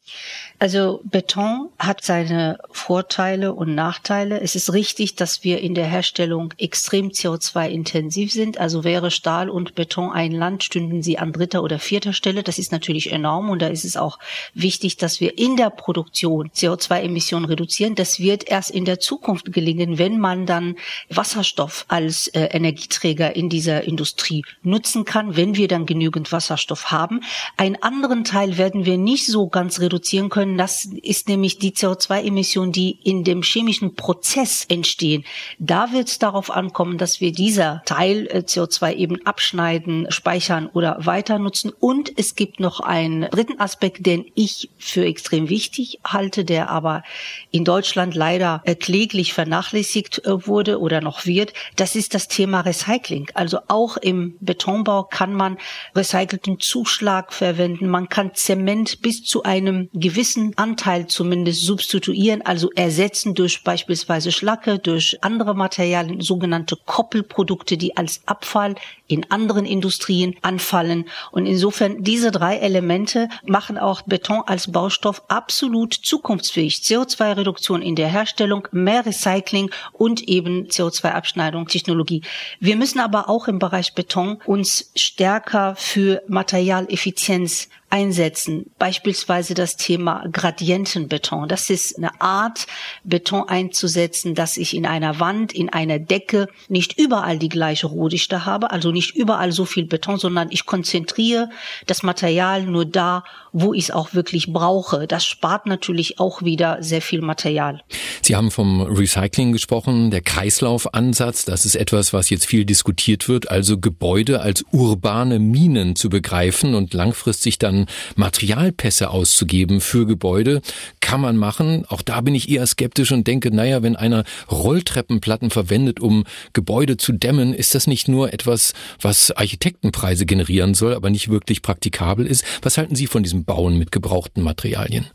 Also 0.63 1.01
Beton 1.03 1.71
hat 1.77 2.05
seine 2.05 2.57
Vorteile 2.71 3.53
und 3.53 3.75
Nachteile. 3.75 4.39
Es 4.39 4.55
ist 4.55 4.71
richtig, 4.71 5.15
dass 5.17 5.43
wir 5.43 5.59
in 5.59 5.75
der 5.75 5.87
Herstellung 5.87 6.53
extrem 6.57 7.09
CO2-intensiv 7.09 8.31
sind. 8.31 8.61
Also 8.61 8.85
wäre 8.85 9.11
Stahl 9.11 9.49
und 9.49 9.75
Beton 9.75 10.13
ein 10.13 10.31
Land, 10.31 10.63
stünden 10.63 11.03
sie 11.03 11.17
an 11.17 11.33
dritter 11.33 11.63
oder 11.63 11.79
vierter 11.79 12.13
Stelle. 12.13 12.43
Das 12.43 12.59
ist 12.59 12.71
natürlich 12.71 13.11
enorm 13.11 13.49
und 13.49 13.61
da 13.61 13.67
ist 13.67 13.83
es 13.83 13.97
auch 13.97 14.19
wichtig, 14.53 14.95
dass 14.95 15.19
wir 15.19 15.37
in 15.37 15.57
der 15.57 15.69
Produktion 15.69 16.49
CO2-Emissionen 16.51 17.43
reduzieren. 17.43 17.95
Das 17.95 18.21
wird 18.21 18.47
erst 18.47 18.71
in 18.71 18.85
der 18.85 19.01
Zukunft 19.01 19.51
gelingen, 19.51 19.97
wenn 19.97 20.17
man 20.17 20.45
dann 20.45 20.77
Wasserstoff 21.09 21.83
als 21.89 22.27
äh, 22.27 22.39
Energieträger 22.39 23.35
in 23.35 23.49
dieser 23.49 23.83
Industrie 23.83 24.45
nutzen 24.61 25.03
kann, 25.03 25.35
wenn 25.35 25.57
wir 25.57 25.67
dann 25.67 25.85
genügend 25.85 26.31
Wasserstoff 26.31 26.89
haben. 26.89 27.19
Einen 27.57 27.83
anderen 27.83 28.23
Teil 28.23 28.57
werden 28.57 28.85
wir 28.85 28.97
nicht 28.97 29.25
so 29.25 29.49
ganz 29.49 29.81
reduzieren 29.81 30.29
können 30.29 30.52
Das 30.57 30.85
ist 30.85 31.27
nämlich 31.29 31.57
die 31.57 31.71
CO2-Emissionen, 31.71 32.71
die 32.71 32.99
in 33.03 33.23
dem 33.23 33.41
chemischen 33.41 33.95
Prozess 33.95 34.65
entstehen. 34.67 35.23
Da 35.59 35.91
wird 35.91 36.09
es 36.09 36.19
darauf 36.19 36.51
ankommen, 36.51 36.97
dass 36.97 37.21
wir 37.21 37.31
dieser 37.31 37.81
Teil 37.85 38.27
äh, 38.27 38.39
CO2 38.39 38.95
eben 38.95 39.25
abschneiden, 39.25 40.07
speichern 40.09 40.69
oder 40.73 40.97
weiter 40.99 41.39
nutzen. 41.39 41.71
Und 41.79 42.11
es 42.17 42.35
gibt 42.35 42.59
noch 42.59 42.79
einen 42.79 43.29
dritten 43.29 43.59
Aspekt, 43.59 44.05
den 44.05 44.25
ich 44.35 44.69
für 44.77 45.05
extrem 45.05 45.49
wichtig 45.49 45.99
halte, 46.03 46.45
der 46.45 46.69
aber 46.69 47.03
in 47.51 47.65
Deutschland 47.65 48.15
leider 48.15 48.61
äh, 48.65 48.75
kläglich 48.75 49.33
vernachlässigt 49.33 50.25
äh, 50.25 50.47
wurde 50.47 50.79
oder 50.79 51.01
noch 51.01 51.25
wird. 51.25 51.53
Das 51.75 51.95
ist 51.95 52.13
das 52.13 52.27
Thema 52.27 52.61
Recycling. 52.61 53.27
Also 53.33 53.59
auch 53.67 53.97
im 53.97 54.35
Betonbau 54.39 55.03
kann 55.03 55.33
man 55.33 55.57
recycelten 55.95 56.59
Zuschlag 56.59 57.33
verwenden. 57.33 57.87
Man 57.87 58.09
kann 58.09 58.33
Zement 58.35 59.01
bis 59.01 59.23
zu 59.23 59.43
einem 59.43 59.63
einem 59.63 59.89
gewissen 60.33 60.57
Anteil 60.57 61.07
zumindest 61.07 61.63
substituieren, 61.63 62.41
also 62.41 62.71
ersetzen 62.75 63.33
durch 63.35 63.63
beispielsweise 63.63 64.31
Schlacke, 64.31 64.79
durch 64.79 65.17
andere 65.21 65.53
Materialien, 65.53 66.21
sogenannte 66.21 66.75
Koppelprodukte, 66.85 67.77
die 67.77 67.95
als 67.97 68.21
Abfall 68.25 68.75
in 69.07 69.29
anderen 69.29 69.65
Industrien 69.65 70.35
anfallen. 70.41 71.05
Und 71.31 71.45
insofern 71.45 72.03
diese 72.03 72.31
drei 72.31 72.57
Elemente 72.57 73.29
machen 73.45 73.77
auch 73.77 74.01
Beton 74.01 74.41
als 74.45 74.71
Baustoff 74.71 75.23
absolut 75.27 75.93
zukunftsfähig. 75.93 76.77
CO2-Reduktion 76.77 77.81
in 77.81 77.95
der 77.95 78.07
Herstellung, 78.07 78.67
mehr 78.71 79.05
Recycling 79.05 79.69
und 79.91 80.21
eben 80.27 80.67
CO2-Abschneidung, 80.67 81.67
Technologie. 81.67 82.21
Wir 82.59 82.75
müssen 82.75 82.99
aber 82.99 83.29
auch 83.29 83.47
im 83.47 83.59
Bereich 83.59 83.93
Beton 83.93 84.39
uns 84.45 84.91
stärker 84.95 85.75
für 85.75 86.23
Materialeffizienz 86.27 87.69
einsetzen. 87.93 88.71
Beispielsweise 88.79 89.53
das 89.53 89.77
Thema 89.77 90.25
Gradientenbeton. 90.31 91.47
Das 91.47 91.69
ist 91.69 91.95
eine 91.95 92.19
Art, 92.19 92.65
Beton 93.03 93.47
einzusetzen, 93.47 94.33
dass 94.33 94.57
ich 94.57 94.75
in 94.75 94.87
einer 94.87 95.19
Wand, 95.19 95.53
in 95.53 95.69
einer 95.69 95.99
Decke 95.99 96.47
nicht 96.69 96.97
überall 96.97 97.37
die 97.37 97.49
gleiche 97.49 97.85
Rohdichte 97.85 98.47
habe, 98.47 98.71
also 98.71 98.91
nicht 98.91 99.15
überall 99.15 99.51
so 99.51 99.65
viel 99.65 99.85
Beton, 99.85 100.17
sondern 100.17 100.49
ich 100.49 100.65
konzentriere 100.65 101.51
das 101.85 102.01
Material 102.01 102.63
nur 102.63 102.85
da, 102.85 103.23
wo 103.53 103.73
ich 103.73 103.83
es 103.83 103.91
auch 103.91 104.13
wirklich 104.13 104.51
brauche. 104.51 105.07
Das 105.07 105.25
spart 105.25 105.67
natürlich 105.67 106.19
auch 106.19 106.41
wieder 106.41 106.77
sehr 106.81 107.01
viel 107.01 107.21
Material. 107.21 107.81
Sie 108.21 108.35
haben 108.35 108.51
vom 108.51 108.81
Recycling 108.81 109.51
gesprochen, 109.51 110.11
der 110.11 110.21
Kreislaufansatz, 110.21 111.45
das 111.45 111.65
ist 111.65 111.75
etwas, 111.75 112.13
was 112.13 112.29
jetzt 112.29 112.47
viel 112.47 112.65
diskutiert 112.65 113.29
wird, 113.29 113.49
also 113.49 113.77
Gebäude 113.77 114.41
als 114.41 114.65
urbane 114.71 115.39
Minen 115.39 115.95
zu 115.95 116.09
begreifen 116.09 116.73
und 116.73 116.93
langfristig 116.93 117.59
dann 117.59 117.85
Materialpässe 118.15 119.09
auszugeben 119.09 119.81
für 119.81 120.05
Gebäude, 120.05 120.61
kann 120.99 121.21
man 121.21 121.37
machen. 121.37 121.85
Auch 121.87 122.01
da 122.01 122.21
bin 122.21 122.33
ich 122.33 122.49
eher 122.49 122.65
skeptisch 122.65 123.11
und 123.11 123.27
denke, 123.27 123.51
naja, 123.51 123.83
wenn 123.83 123.95
einer 123.95 124.23
Rolltreppenplatten 124.49 125.51
verwendet, 125.51 125.99
um 125.99 126.23
Gebäude 126.53 126.97
zu 126.97 127.11
dämmen, 127.11 127.53
ist 127.53 127.75
das 127.75 127.85
nicht 127.85 128.07
nur 128.07 128.33
etwas, 128.33 128.73
was 128.99 129.31
Architektenpreise 129.31 130.25
generieren 130.25 130.73
soll, 130.73 130.95
aber 130.95 131.09
nicht 131.09 131.29
wirklich 131.29 131.61
praktikabel 131.61 132.25
ist. 132.25 132.43
Was 132.61 132.77
halten 132.77 132.95
Sie 132.95 133.07
von 133.07 133.21
diesem 133.21 133.42
Bauen 133.43 133.77
mit 133.77 133.91
gebrauchten 133.91 134.43
Materialien? 134.43 135.07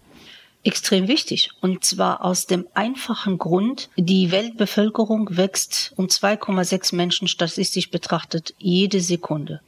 extrem 0.64 1.08
wichtig. 1.08 1.50
Und 1.60 1.84
zwar 1.84 2.24
aus 2.24 2.46
dem 2.46 2.66
einfachen 2.74 3.38
Grund, 3.38 3.88
die 3.96 4.30
Weltbevölkerung 4.30 5.36
wächst 5.36 5.92
um 5.96 6.06
2,6 6.06 6.94
Menschen 6.94 7.26
statistisch 7.26 7.90
betrachtet 7.90 8.54
jede 8.58 9.00
Sekunde. 9.00 9.60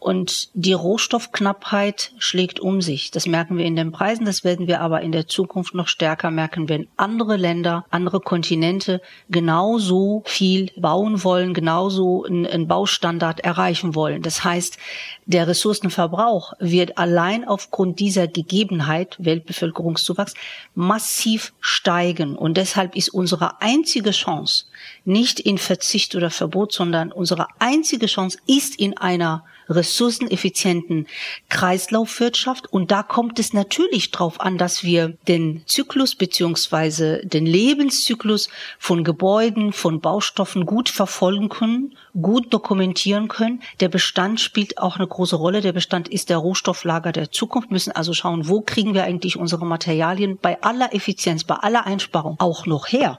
Und 0.00 0.50
die 0.54 0.74
Rohstoffknappheit 0.74 2.12
schlägt 2.18 2.60
um 2.60 2.80
sich. 2.80 3.10
Das 3.10 3.26
merken 3.26 3.58
wir 3.58 3.64
in 3.64 3.74
den 3.74 3.90
Preisen, 3.90 4.26
das 4.26 4.44
werden 4.44 4.68
wir 4.68 4.80
aber 4.80 5.00
in 5.00 5.10
der 5.10 5.26
Zukunft 5.26 5.74
noch 5.74 5.88
stärker 5.88 6.30
merken, 6.30 6.68
wenn 6.68 6.86
andere 6.96 7.36
Länder, 7.36 7.84
andere 7.90 8.20
Kontinente 8.20 9.02
genauso 9.28 10.22
viel 10.24 10.70
bauen 10.76 11.24
wollen, 11.24 11.52
genauso 11.52 12.24
einen 12.24 12.68
Baustandard 12.68 13.40
erreichen 13.40 13.96
wollen. 13.96 14.22
Das 14.22 14.44
heißt, 14.44 14.78
der 15.26 15.48
Ressourcenverbrauch 15.48 16.52
wird 16.60 16.96
allein 16.96 17.46
aufgrund 17.46 17.98
dieser 17.98 18.28
Gegebenheit, 18.28 19.16
Weltbevölkerungszuwachs, 19.18 20.34
massiv 20.76 21.52
steigen. 21.58 22.36
Und 22.36 22.56
deshalb 22.56 22.94
ist 22.94 23.08
unsere 23.08 23.60
einzige 23.60 24.12
Chance 24.12 24.66
nicht 25.04 25.40
in 25.40 25.58
Verzicht 25.58 26.14
oder 26.14 26.30
Verbot, 26.30 26.72
sondern 26.72 27.10
unsere 27.10 27.48
einzige 27.58 28.06
Chance 28.06 28.38
ist 28.46 28.78
in 28.78 28.96
einer 28.96 29.44
ressourceneffizienten 29.68 31.06
Kreislaufwirtschaft. 31.48 32.72
Und 32.72 32.90
da 32.90 33.02
kommt 33.02 33.38
es 33.38 33.52
natürlich 33.52 34.10
darauf 34.10 34.40
an, 34.40 34.58
dass 34.58 34.84
wir 34.84 35.16
den 35.26 35.62
Zyklus 35.66 36.14
beziehungsweise 36.14 37.24
den 37.24 37.46
Lebenszyklus 37.46 38.48
von 38.78 39.04
Gebäuden, 39.04 39.72
von 39.72 40.00
Baustoffen 40.00 40.66
gut 40.66 40.88
verfolgen 40.88 41.48
können, 41.48 41.96
gut 42.20 42.52
dokumentieren 42.52 43.28
können. 43.28 43.62
Der 43.80 43.88
Bestand 43.88 44.40
spielt 44.40 44.78
auch 44.78 44.96
eine 44.96 45.06
große 45.06 45.36
Rolle. 45.36 45.60
Der 45.60 45.72
Bestand 45.72 46.08
ist 46.08 46.30
der 46.30 46.38
Rohstofflager 46.38 47.12
der 47.12 47.30
Zukunft. 47.30 47.70
Wir 47.70 47.74
müssen 47.74 47.92
also 47.92 48.12
schauen, 48.14 48.48
wo 48.48 48.60
kriegen 48.60 48.94
wir 48.94 49.04
eigentlich 49.04 49.36
unsere 49.36 49.66
Materialien 49.66 50.38
bei 50.40 50.60
aller 50.62 50.94
Effizienz, 50.94 51.44
bei 51.44 51.54
aller 51.54 51.86
Einsparung 51.86 52.36
auch 52.38 52.66
noch 52.66 52.88
her 52.88 53.18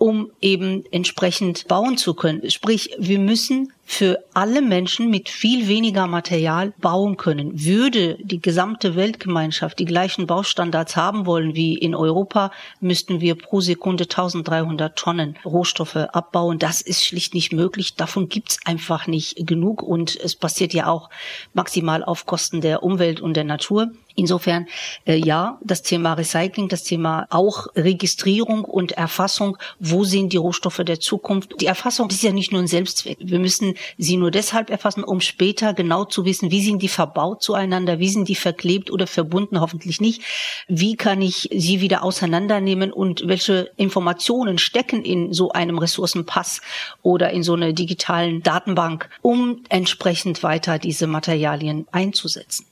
um 0.00 0.30
eben 0.40 0.84
entsprechend 0.90 1.68
bauen 1.68 1.98
zu 1.98 2.14
können. 2.14 2.50
Sprich, 2.50 2.96
wir 2.98 3.18
müssen 3.18 3.70
für 3.84 4.24
alle 4.32 4.62
Menschen 4.62 5.10
mit 5.10 5.28
viel 5.28 5.68
weniger 5.68 6.06
Material 6.06 6.72
bauen 6.78 7.18
können. 7.18 7.64
Würde 7.64 8.16
die 8.22 8.40
gesamte 8.40 8.96
Weltgemeinschaft 8.96 9.78
die 9.78 9.84
gleichen 9.84 10.26
Baustandards 10.26 10.96
haben 10.96 11.26
wollen 11.26 11.54
wie 11.54 11.76
in 11.76 11.94
Europa, 11.94 12.50
müssten 12.80 13.20
wir 13.20 13.34
pro 13.34 13.60
Sekunde 13.60 14.04
1300 14.04 14.96
Tonnen 14.96 15.36
Rohstoffe 15.44 15.96
abbauen. 15.96 16.58
Das 16.58 16.80
ist 16.80 17.04
schlicht 17.04 17.34
nicht 17.34 17.52
möglich. 17.52 17.94
Davon 17.94 18.30
gibt's 18.30 18.58
einfach 18.64 19.06
nicht 19.06 19.46
genug 19.46 19.82
und 19.82 20.16
es 20.16 20.34
passiert 20.34 20.72
ja 20.72 20.86
auch 20.86 21.10
maximal 21.52 22.02
auf 22.02 22.24
Kosten 22.24 22.62
der 22.62 22.82
Umwelt 22.82 23.20
und 23.20 23.34
der 23.34 23.44
Natur. 23.44 23.90
Insofern 24.20 24.66
äh, 25.06 25.16
ja, 25.16 25.58
das 25.64 25.80
Thema 25.80 26.12
Recycling, 26.12 26.68
das 26.68 26.84
Thema 26.84 27.26
auch 27.30 27.68
Registrierung 27.74 28.64
und 28.64 28.92
Erfassung, 28.92 29.56
wo 29.78 30.04
sind 30.04 30.34
die 30.34 30.36
Rohstoffe 30.36 30.82
der 30.84 31.00
Zukunft. 31.00 31.54
Die 31.58 31.66
Erfassung 31.66 32.10
ist 32.10 32.22
ja 32.22 32.30
nicht 32.30 32.52
nur 32.52 32.60
ein 32.60 32.66
Selbstzweck. 32.66 33.16
Wir 33.18 33.38
müssen 33.38 33.74
sie 33.96 34.18
nur 34.18 34.30
deshalb 34.30 34.68
erfassen, 34.68 35.04
um 35.04 35.22
später 35.22 35.72
genau 35.72 36.04
zu 36.04 36.26
wissen, 36.26 36.50
wie 36.50 36.62
sind 36.62 36.82
die 36.82 36.88
verbaut 36.88 37.42
zueinander, 37.42 37.98
wie 37.98 38.10
sind 38.10 38.28
die 38.28 38.34
verklebt 38.34 38.90
oder 38.90 39.06
verbunden, 39.06 39.58
hoffentlich 39.58 40.02
nicht. 40.02 40.20
Wie 40.68 40.96
kann 40.96 41.22
ich 41.22 41.48
sie 41.50 41.80
wieder 41.80 42.04
auseinandernehmen 42.04 42.92
und 42.92 43.26
welche 43.26 43.70
Informationen 43.78 44.58
stecken 44.58 45.02
in 45.02 45.32
so 45.32 45.50
einem 45.52 45.78
Ressourcenpass 45.78 46.60
oder 47.02 47.30
in 47.30 47.42
so 47.42 47.54
einer 47.54 47.72
digitalen 47.72 48.42
Datenbank, 48.42 49.08
um 49.22 49.62
entsprechend 49.70 50.42
weiter 50.42 50.78
diese 50.78 51.06
Materialien 51.06 51.86
einzusetzen. 51.90 52.69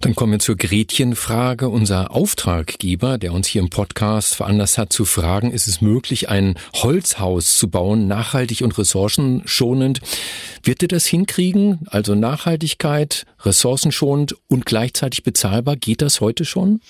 Dann 0.00 0.14
kommen 0.14 0.32
wir 0.32 0.38
zur 0.38 0.56
Gretchenfrage. 0.56 1.68
Unser 1.68 2.10
Auftraggeber, 2.10 3.18
der 3.18 3.32
uns 3.32 3.46
hier 3.46 3.62
im 3.62 3.70
Podcast 3.70 4.34
veranlasst 4.34 4.78
hat 4.78 4.92
zu 4.92 5.04
fragen, 5.04 5.50
ist 5.50 5.66
es 5.66 5.80
möglich, 5.80 6.28
ein 6.28 6.58
Holzhaus 6.74 7.56
zu 7.56 7.68
bauen, 7.68 8.08
nachhaltig 8.08 8.62
und 8.62 8.76
ressourcenschonend? 8.78 10.00
Wird 10.62 10.82
er 10.82 10.88
das 10.88 11.06
hinkriegen? 11.06 11.80
Also 11.86 12.14
Nachhaltigkeit, 12.14 13.26
ressourcenschonend 13.40 14.36
und 14.48 14.66
gleichzeitig 14.66 15.22
bezahlbar? 15.22 15.76
Geht 15.76 16.02
das 16.02 16.20
heute 16.20 16.44
schon? 16.44 16.80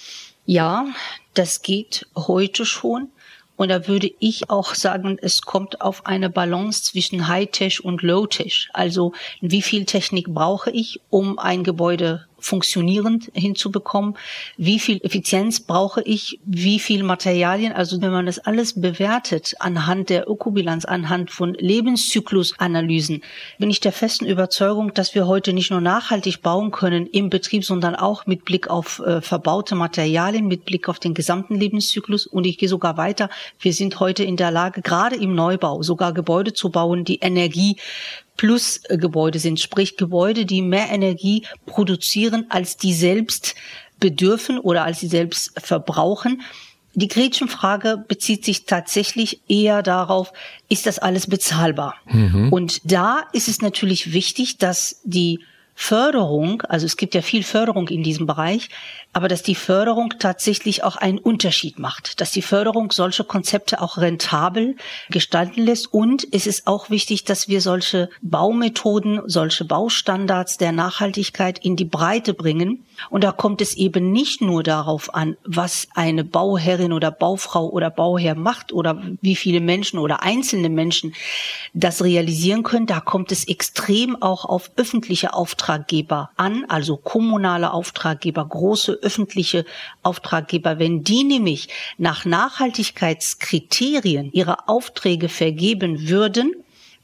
Ja, 0.47 0.87
das 1.35 1.63
geht 1.63 2.07
heute 2.17 2.67
schon. 2.67 3.09
Und 3.57 3.69
da 3.69 3.87
würde 3.87 4.11
ich 4.19 4.51
auch 4.51 4.75
sagen, 4.75 5.19
es 5.21 5.43
kommt 5.43 5.83
auf 5.83 6.07
eine 6.07 6.31
Balance 6.31 6.83
zwischen 6.83 7.29
High-Tech 7.29 7.85
und 7.85 8.03
Low-Tech. 8.03 8.71
Also 8.73 9.13
wie 9.41 9.63
viel 9.63 9.85
Technik 9.85 10.35
brauche 10.35 10.71
ich, 10.71 11.01
um 11.11 11.39
ein 11.39 11.63
Gebäude 11.63 12.27
funktionierend 12.43 13.31
hinzubekommen. 13.35 14.17
Wie 14.57 14.79
viel 14.79 15.01
Effizienz 15.03 15.61
brauche 15.61 16.03
ich? 16.03 16.39
Wie 16.45 16.79
viel 16.79 17.03
Materialien? 17.03 17.73
Also 17.73 18.03
wenn 18.03 18.11
man 18.11 18.27
das 18.27 18.39
alles 18.39 18.81
bewertet 18.81 19.55
anhand 19.61 20.11
der 20.11 20.29
Ökobilanz, 20.29 20.85
anhand 20.85 21.31
von 21.31 21.55
Lebenszyklusanalysen, 21.55 23.23
bin 23.59 23.71
ich 23.71 23.81
der 23.81 23.93
festen 23.93 24.27
Überzeugung, 24.27 24.93
dass 24.95 25.15
wir 25.15 25.27
heute 25.27 25.53
nicht 25.53 25.71
nur 25.71 25.81
nachhaltig 25.81 26.43
bauen 26.43 26.71
können 26.71 27.07
im 27.07 27.31
Betrieb, 27.31 27.65
sondern 27.65 27.95
auch 27.95 28.27
mit 28.27 28.45
Blick 28.45 28.69
auf 28.69 29.01
äh, 29.01 29.21
verbaute 29.21 29.75
Materialien, 29.75 30.47
mit 30.47 30.65
Blick 30.65 30.89
auf 30.89 30.99
den 30.99 31.15
gesamten 31.15 31.55
Lebenszyklus. 31.55 32.27
Und 32.27 32.47
ich 32.47 32.59
gehe 32.59 32.69
sogar 32.69 32.97
weiter. 32.97 33.29
Wir 33.59 33.73
sind 33.73 34.01
heute 34.01 34.25
in 34.25 34.37
der 34.37 34.51
Lage, 34.51 34.83
gerade 34.83 35.17
im 35.17 35.35
Neubau, 35.35 35.83
sogar 35.83 36.13
Gebäude 36.13 36.53
zu 36.53 36.71
bauen, 36.71 37.05
die 37.05 37.19
Energie 37.21 37.77
Plus-Gebäude 38.37 39.39
sind, 39.39 39.61
sprich 39.61 39.97
Gebäude, 39.97 40.47
die 40.47 40.63
mehr 40.63 40.91
Energie 40.91 41.45
produzieren, 41.67 42.47
als 42.49 42.77
die 42.77 42.95
selbst 42.95 43.55
bedürfen 44.01 44.59
oder 44.59 44.85
als 44.85 45.01
sie 45.01 45.09
selbst 45.09 45.53
verbrauchen. 45.61 46.43
Die 46.95 47.09
Gretchenfrage 47.09 48.05
bezieht 48.07 48.45
sich 48.45 48.67
tatsächlich 48.67 49.41
eher 49.49 49.83
darauf, 49.83 50.33
ist 50.69 50.87
das 50.87 50.99
alles 50.99 51.27
bezahlbar? 51.27 51.95
Mhm. 52.07 52.53
Und 52.53 52.81
da 52.85 53.23
ist 53.33 53.49
es 53.49 53.63
natürlich 53.63 54.13
wichtig, 54.13 54.59
dass 54.59 55.01
die 55.05 55.41
Förderung, 55.75 56.63
also 56.63 56.87
es 56.87 56.97
gibt 56.97 57.15
ja 57.15 57.23
viel 57.23 57.43
Förderung 57.43 57.89
in 57.89 58.03
diesem 58.03 58.27
Bereich, 58.27 58.69
aber 59.13 59.29
dass 59.29 59.43
die 59.43 59.55
Förderung 59.55 60.15
tatsächlich 60.19 60.85
auch 60.85 60.97
einen 60.97 61.19
Unterschied 61.19 61.79
macht, 61.79 62.21
dass 62.21 62.31
die 62.31 62.43
Förderung 62.43 62.93
solche 62.93 63.25
Konzepte 63.25 63.81
auch 63.81 63.99
rentabel 63.99 64.77
gestalten 65.11 65.63
lässt. 65.63 65.93
Und 65.93 66.27
es 66.33 66.47
ist 66.47 66.67
auch 66.67 66.91
wichtig, 66.91 67.25
dass 67.25 67.49
wir 67.49 67.61
solche 67.61 68.11
Baumethoden, 68.21 69.23
solche 69.27 69.65
Baustandards 69.65 70.59
der 70.59 70.73
Nachhaltigkeit 70.73 71.59
in 71.59 71.77
die 71.77 71.85
Breite 71.85 72.35
bringen 72.35 72.85
und 73.11 73.25
da 73.25 73.33
kommt 73.33 73.61
es 73.61 73.75
eben 73.75 74.13
nicht 74.13 74.41
nur 74.41 74.63
darauf 74.63 75.15
an, 75.15 75.37
was 75.45 75.89
eine 75.95 76.25
Bauherrin 76.25 76.93
oder 76.93 77.11
Baufrau 77.11 77.69
oder 77.69 77.91
Bauherr 77.91 78.35
macht 78.35 78.73
oder 78.73 79.03
wie 79.21 79.37
viele 79.37 79.61
Menschen 79.61 79.99
oder 79.99 80.23
einzelne 80.23 80.69
Menschen 80.69 81.15
das 81.75 82.03
realisieren 82.03 82.63
können, 82.63 82.87
da 82.87 83.01
kommt 83.01 83.33
es 83.33 83.47
extrem 83.47 84.21
auch 84.21 84.45
auf 84.45 84.71
öffentliche 84.77 85.35
Auftraggeber 85.35 86.31
an, 86.37 86.65
also 86.69 86.97
kommunale 86.97 87.73
Auftraggeber, 87.73 88.47
große 88.47 88.99
öffentliche 89.03 89.65
Auftraggeber, 90.03 90.79
wenn 90.79 91.03
die 91.03 91.25
nämlich 91.25 91.69
nach 91.99 92.25
Nachhaltigkeitskriterien 92.25 94.31
ihre 94.33 94.69
Aufträge 94.69 95.29
vergeben 95.29 96.09
würden, 96.09 96.55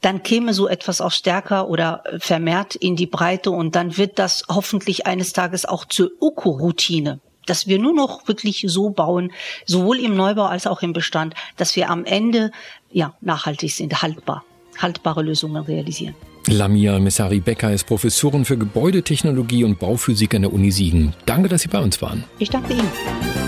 dann 0.01 0.23
käme 0.23 0.53
so 0.53 0.67
etwas 0.67 1.01
auch 1.01 1.11
stärker 1.11 1.67
oder 1.69 2.03
vermehrt 2.19 2.75
in 2.75 2.95
die 2.95 3.07
Breite 3.07 3.51
und 3.51 3.75
dann 3.75 3.97
wird 3.97 4.19
das 4.19 4.43
hoffentlich 4.47 5.05
eines 5.05 5.33
Tages 5.33 5.65
auch 5.65 5.85
zur 5.85 6.09
Öko-Routine 6.21 7.19
dass 7.45 7.67
wir 7.67 7.79
nur 7.79 7.95
noch 7.95 8.27
wirklich 8.27 8.63
so 8.67 8.91
bauen, 8.91 9.31
sowohl 9.65 9.99
im 9.99 10.15
Neubau 10.15 10.45
als 10.45 10.67
auch 10.67 10.83
im 10.83 10.93
Bestand, 10.93 11.33
dass 11.57 11.75
wir 11.75 11.89
am 11.89 12.05
Ende 12.05 12.51
ja 12.91 13.15
nachhaltig 13.21 13.73
sind, 13.73 14.03
haltbar, 14.03 14.43
haltbare 14.77 15.23
Lösungen 15.23 15.63
realisieren. 15.63 16.13
Lamia 16.47 16.99
Messari-Becker 16.99 17.73
ist 17.73 17.85
Professorin 17.85 18.45
für 18.45 18.57
Gebäudetechnologie 18.57 19.63
und 19.63 19.79
Bauphysik 19.79 20.35
an 20.35 20.43
der 20.43 20.53
Uni 20.53 20.71
Siegen. 20.71 21.13
Danke, 21.25 21.49
dass 21.49 21.63
Sie 21.63 21.69
bei 21.69 21.79
uns 21.79 22.01
waren. 22.01 22.23
Ich 22.37 22.49
danke 22.49 22.73
Ihnen. 22.73 23.38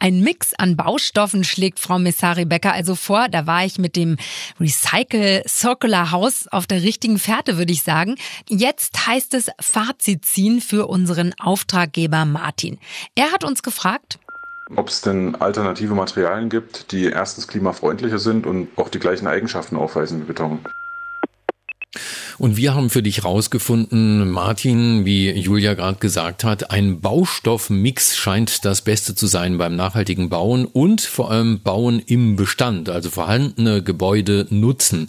Ein 0.00 0.20
Mix 0.20 0.54
an 0.54 0.76
Baustoffen 0.76 1.44
schlägt 1.44 1.78
Frau 1.78 1.98
Messari 1.98 2.46
Becker 2.46 2.72
also 2.72 2.94
vor. 2.94 3.28
Da 3.28 3.46
war 3.46 3.64
ich 3.64 3.78
mit 3.78 3.96
dem 3.96 4.16
Recycle 4.58 5.42
Circular 5.46 6.10
House 6.10 6.48
auf 6.48 6.66
der 6.66 6.82
richtigen 6.82 7.18
Fährte, 7.18 7.58
würde 7.58 7.72
ich 7.72 7.82
sagen. 7.82 8.16
Jetzt 8.48 9.06
heißt 9.06 9.34
es 9.34 9.50
Fazit 9.60 10.24
ziehen 10.24 10.60
für 10.60 10.86
unseren 10.86 11.34
Auftraggeber 11.38 12.24
Martin. 12.24 12.78
Er 13.14 13.30
hat 13.30 13.44
uns 13.44 13.62
gefragt, 13.62 14.18
ob 14.74 14.88
es 14.88 15.00
denn 15.00 15.34
alternative 15.34 15.94
Materialien 15.94 16.48
gibt, 16.48 16.92
die 16.92 17.06
erstens 17.06 17.48
klimafreundlicher 17.48 18.18
sind 18.18 18.46
und 18.46 18.68
auch 18.76 18.88
die 18.88 19.00
gleichen 19.00 19.26
Eigenschaften 19.26 19.76
aufweisen 19.76 20.22
wie 20.22 20.26
Beton. 20.26 20.60
Und 22.38 22.56
wir 22.56 22.74
haben 22.74 22.88
für 22.88 23.02
dich 23.02 23.24
rausgefunden, 23.24 24.30
Martin, 24.30 25.04
wie 25.04 25.30
Julia 25.30 25.74
gerade 25.74 25.98
gesagt 25.98 26.44
hat, 26.44 26.70
ein 26.70 27.00
Baustoffmix 27.00 28.16
scheint 28.16 28.64
das 28.64 28.82
Beste 28.82 29.16
zu 29.16 29.26
sein 29.26 29.58
beim 29.58 29.74
nachhaltigen 29.74 30.28
Bauen 30.28 30.66
und 30.66 31.00
vor 31.00 31.32
allem 31.32 31.60
Bauen 31.62 32.00
im 32.06 32.36
Bestand, 32.36 32.88
also 32.88 33.10
vorhandene 33.10 33.82
Gebäude 33.82 34.46
nutzen. 34.50 35.08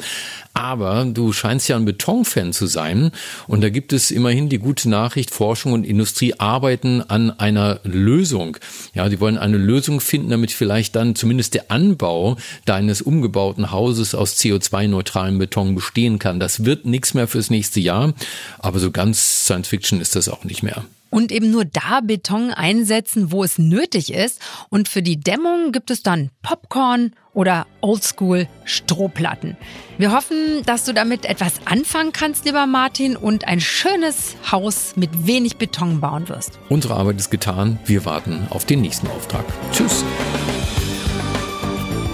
Aber 0.53 1.05
du 1.05 1.31
scheinst 1.31 1.69
ja 1.69 1.77
ein 1.77 1.85
Betonfan 1.85 2.51
zu 2.51 2.67
sein. 2.67 3.11
Und 3.47 3.61
da 3.61 3.69
gibt 3.69 3.93
es 3.93 4.11
immerhin 4.11 4.49
die 4.49 4.57
gute 4.57 4.89
Nachricht, 4.89 5.31
Forschung 5.31 5.71
und 5.71 5.85
Industrie 5.85 6.33
arbeiten 6.39 7.01
an 7.01 7.31
einer 7.31 7.79
Lösung. 7.83 8.57
Ja, 8.93 9.07
die 9.07 9.19
wollen 9.19 9.37
eine 9.37 9.57
Lösung 9.57 10.01
finden, 10.01 10.29
damit 10.29 10.51
vielleicht 10.51 10.95
dann 10.95 11.15
zumindest 11.15 11.53
der 11.53 11.71
Anbau 11.71 12.35
deines 12.65 13.01
umgebauten 13.01 13.71
Hauses 13.71 14.13
aus 14.13 14.35
CO2-neutralem 14.37 15.39
Beton 15.39 15.73
bestehen 15.73 16.19
kann. 16.19 16.39
Das 16.39 16.65
wird 16.71 16.85
nichts 16.85 17.13
mehr 17.13 17.27
fürs 17.27 17.49
nächste 17.49 17.81
Jahr. 17.81 18.13
Aber 18.59 18.79
so 18.79 18.91
ganz 18.91 19.43
Science 19.45 19.67
Fiction 19.67 19.99
ist 19.99 20.15
das 20.15 20.29
auch 20.29 20.45
nicht 20.45 20.63
mehr 20.63 20.85
und 21.11 21.31
eben 21.31 21.51
nur 21.51 21.65
da 21.65 21.99
Beton 22.01 22.49
einsetzen, 22.51 23.31
wo 23.31 23.43
es 23.43 23.59
nötig 23.59 24.11
ist. 24.11 24.41
Und 24.69 24.89
für 24.89 25.03
die 25.03 25.19
Dämmung 25.19 25.71
gibt 25.71 25.91
es 25.91 26.01
dann 26.01 26.31
Popcorn 26.41 27.11
oder 27.33 27.67
Oldschool 27.81 28.47
Strohplatten. 28.65 29.55
Wir 29.97 30.11
hoffen, 30.11 30.63
dass 30.65 30.85
du 30.85 30.93
damit 30.93 31.25
etwas 31.25 31.53
anfangen 31.65 32.13
kannst, 32.13 32.45
lieber 32.45 32.65
Martin, 32.65 33.15
und 33.15 33.47
ein 33.47 33.61
schönes 33.61 34.35
Haus 34.51 34.93
mit 34.95 35.27
wenig 35.27 35.57
Beton 35.57 36.01
bauen 36.01 36.27
wirst. 36.29 36.59
Unsere 36.69 36.95
Arbeit 36.95 37.17
ist 37.17 37.29
getan. 37.29 37.77
Wir 37.85 38.05
warten 38.05 38.47
auf 38.49 38.65
den 38.65 38.81
nächsten 38.81 39.07
Auftrag. 39.07 39.45
Tschüss. 39.73 40.03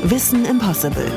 Wissen 0.03 0.45
Impossible 0.45 1.11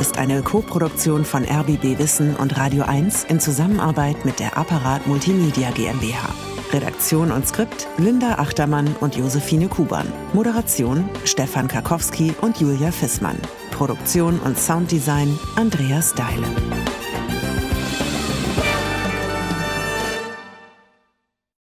ist 0.00 0.16
eine 0.16 0.42
Koproduktion 0.42 1.26
von 1.26 1.44
RBB 1.44 1.98
Wissen 1.98 2.34
und 2.34 2.56
Radio 2.56 2.84
1 2.84 3.24
in 3.24 3.38
Zusammenarbeit 3.38 4.24
mit 4.24 4.40
der 4.40 4.56
Apparat 4.56 5.06
Multimedia 5.06 5.70
GmbH. 5.72 6.34
Redaktion 6.72 7.30
und 7.30 7.46
Skript 7.46 7.86
Linda 7.98 8.36
Achtermann 8.38 8.96
und 9.00 9.16
Josephine 9.16 9.68
Kuban. 9.68 10.10
Moderation 10.32 11.08
Stefan 11.24 11.68
Karkowski 11.68 12.32
und 12.40 12.58
Julia 12.58 12.90
Fissmann. 12.90 13.36
Produktion 13.72 14.38
und 14.40 14.58
Sounddesign 14.58 15.38
Andreas 15.56 16.14
Deile. 16.14 16.99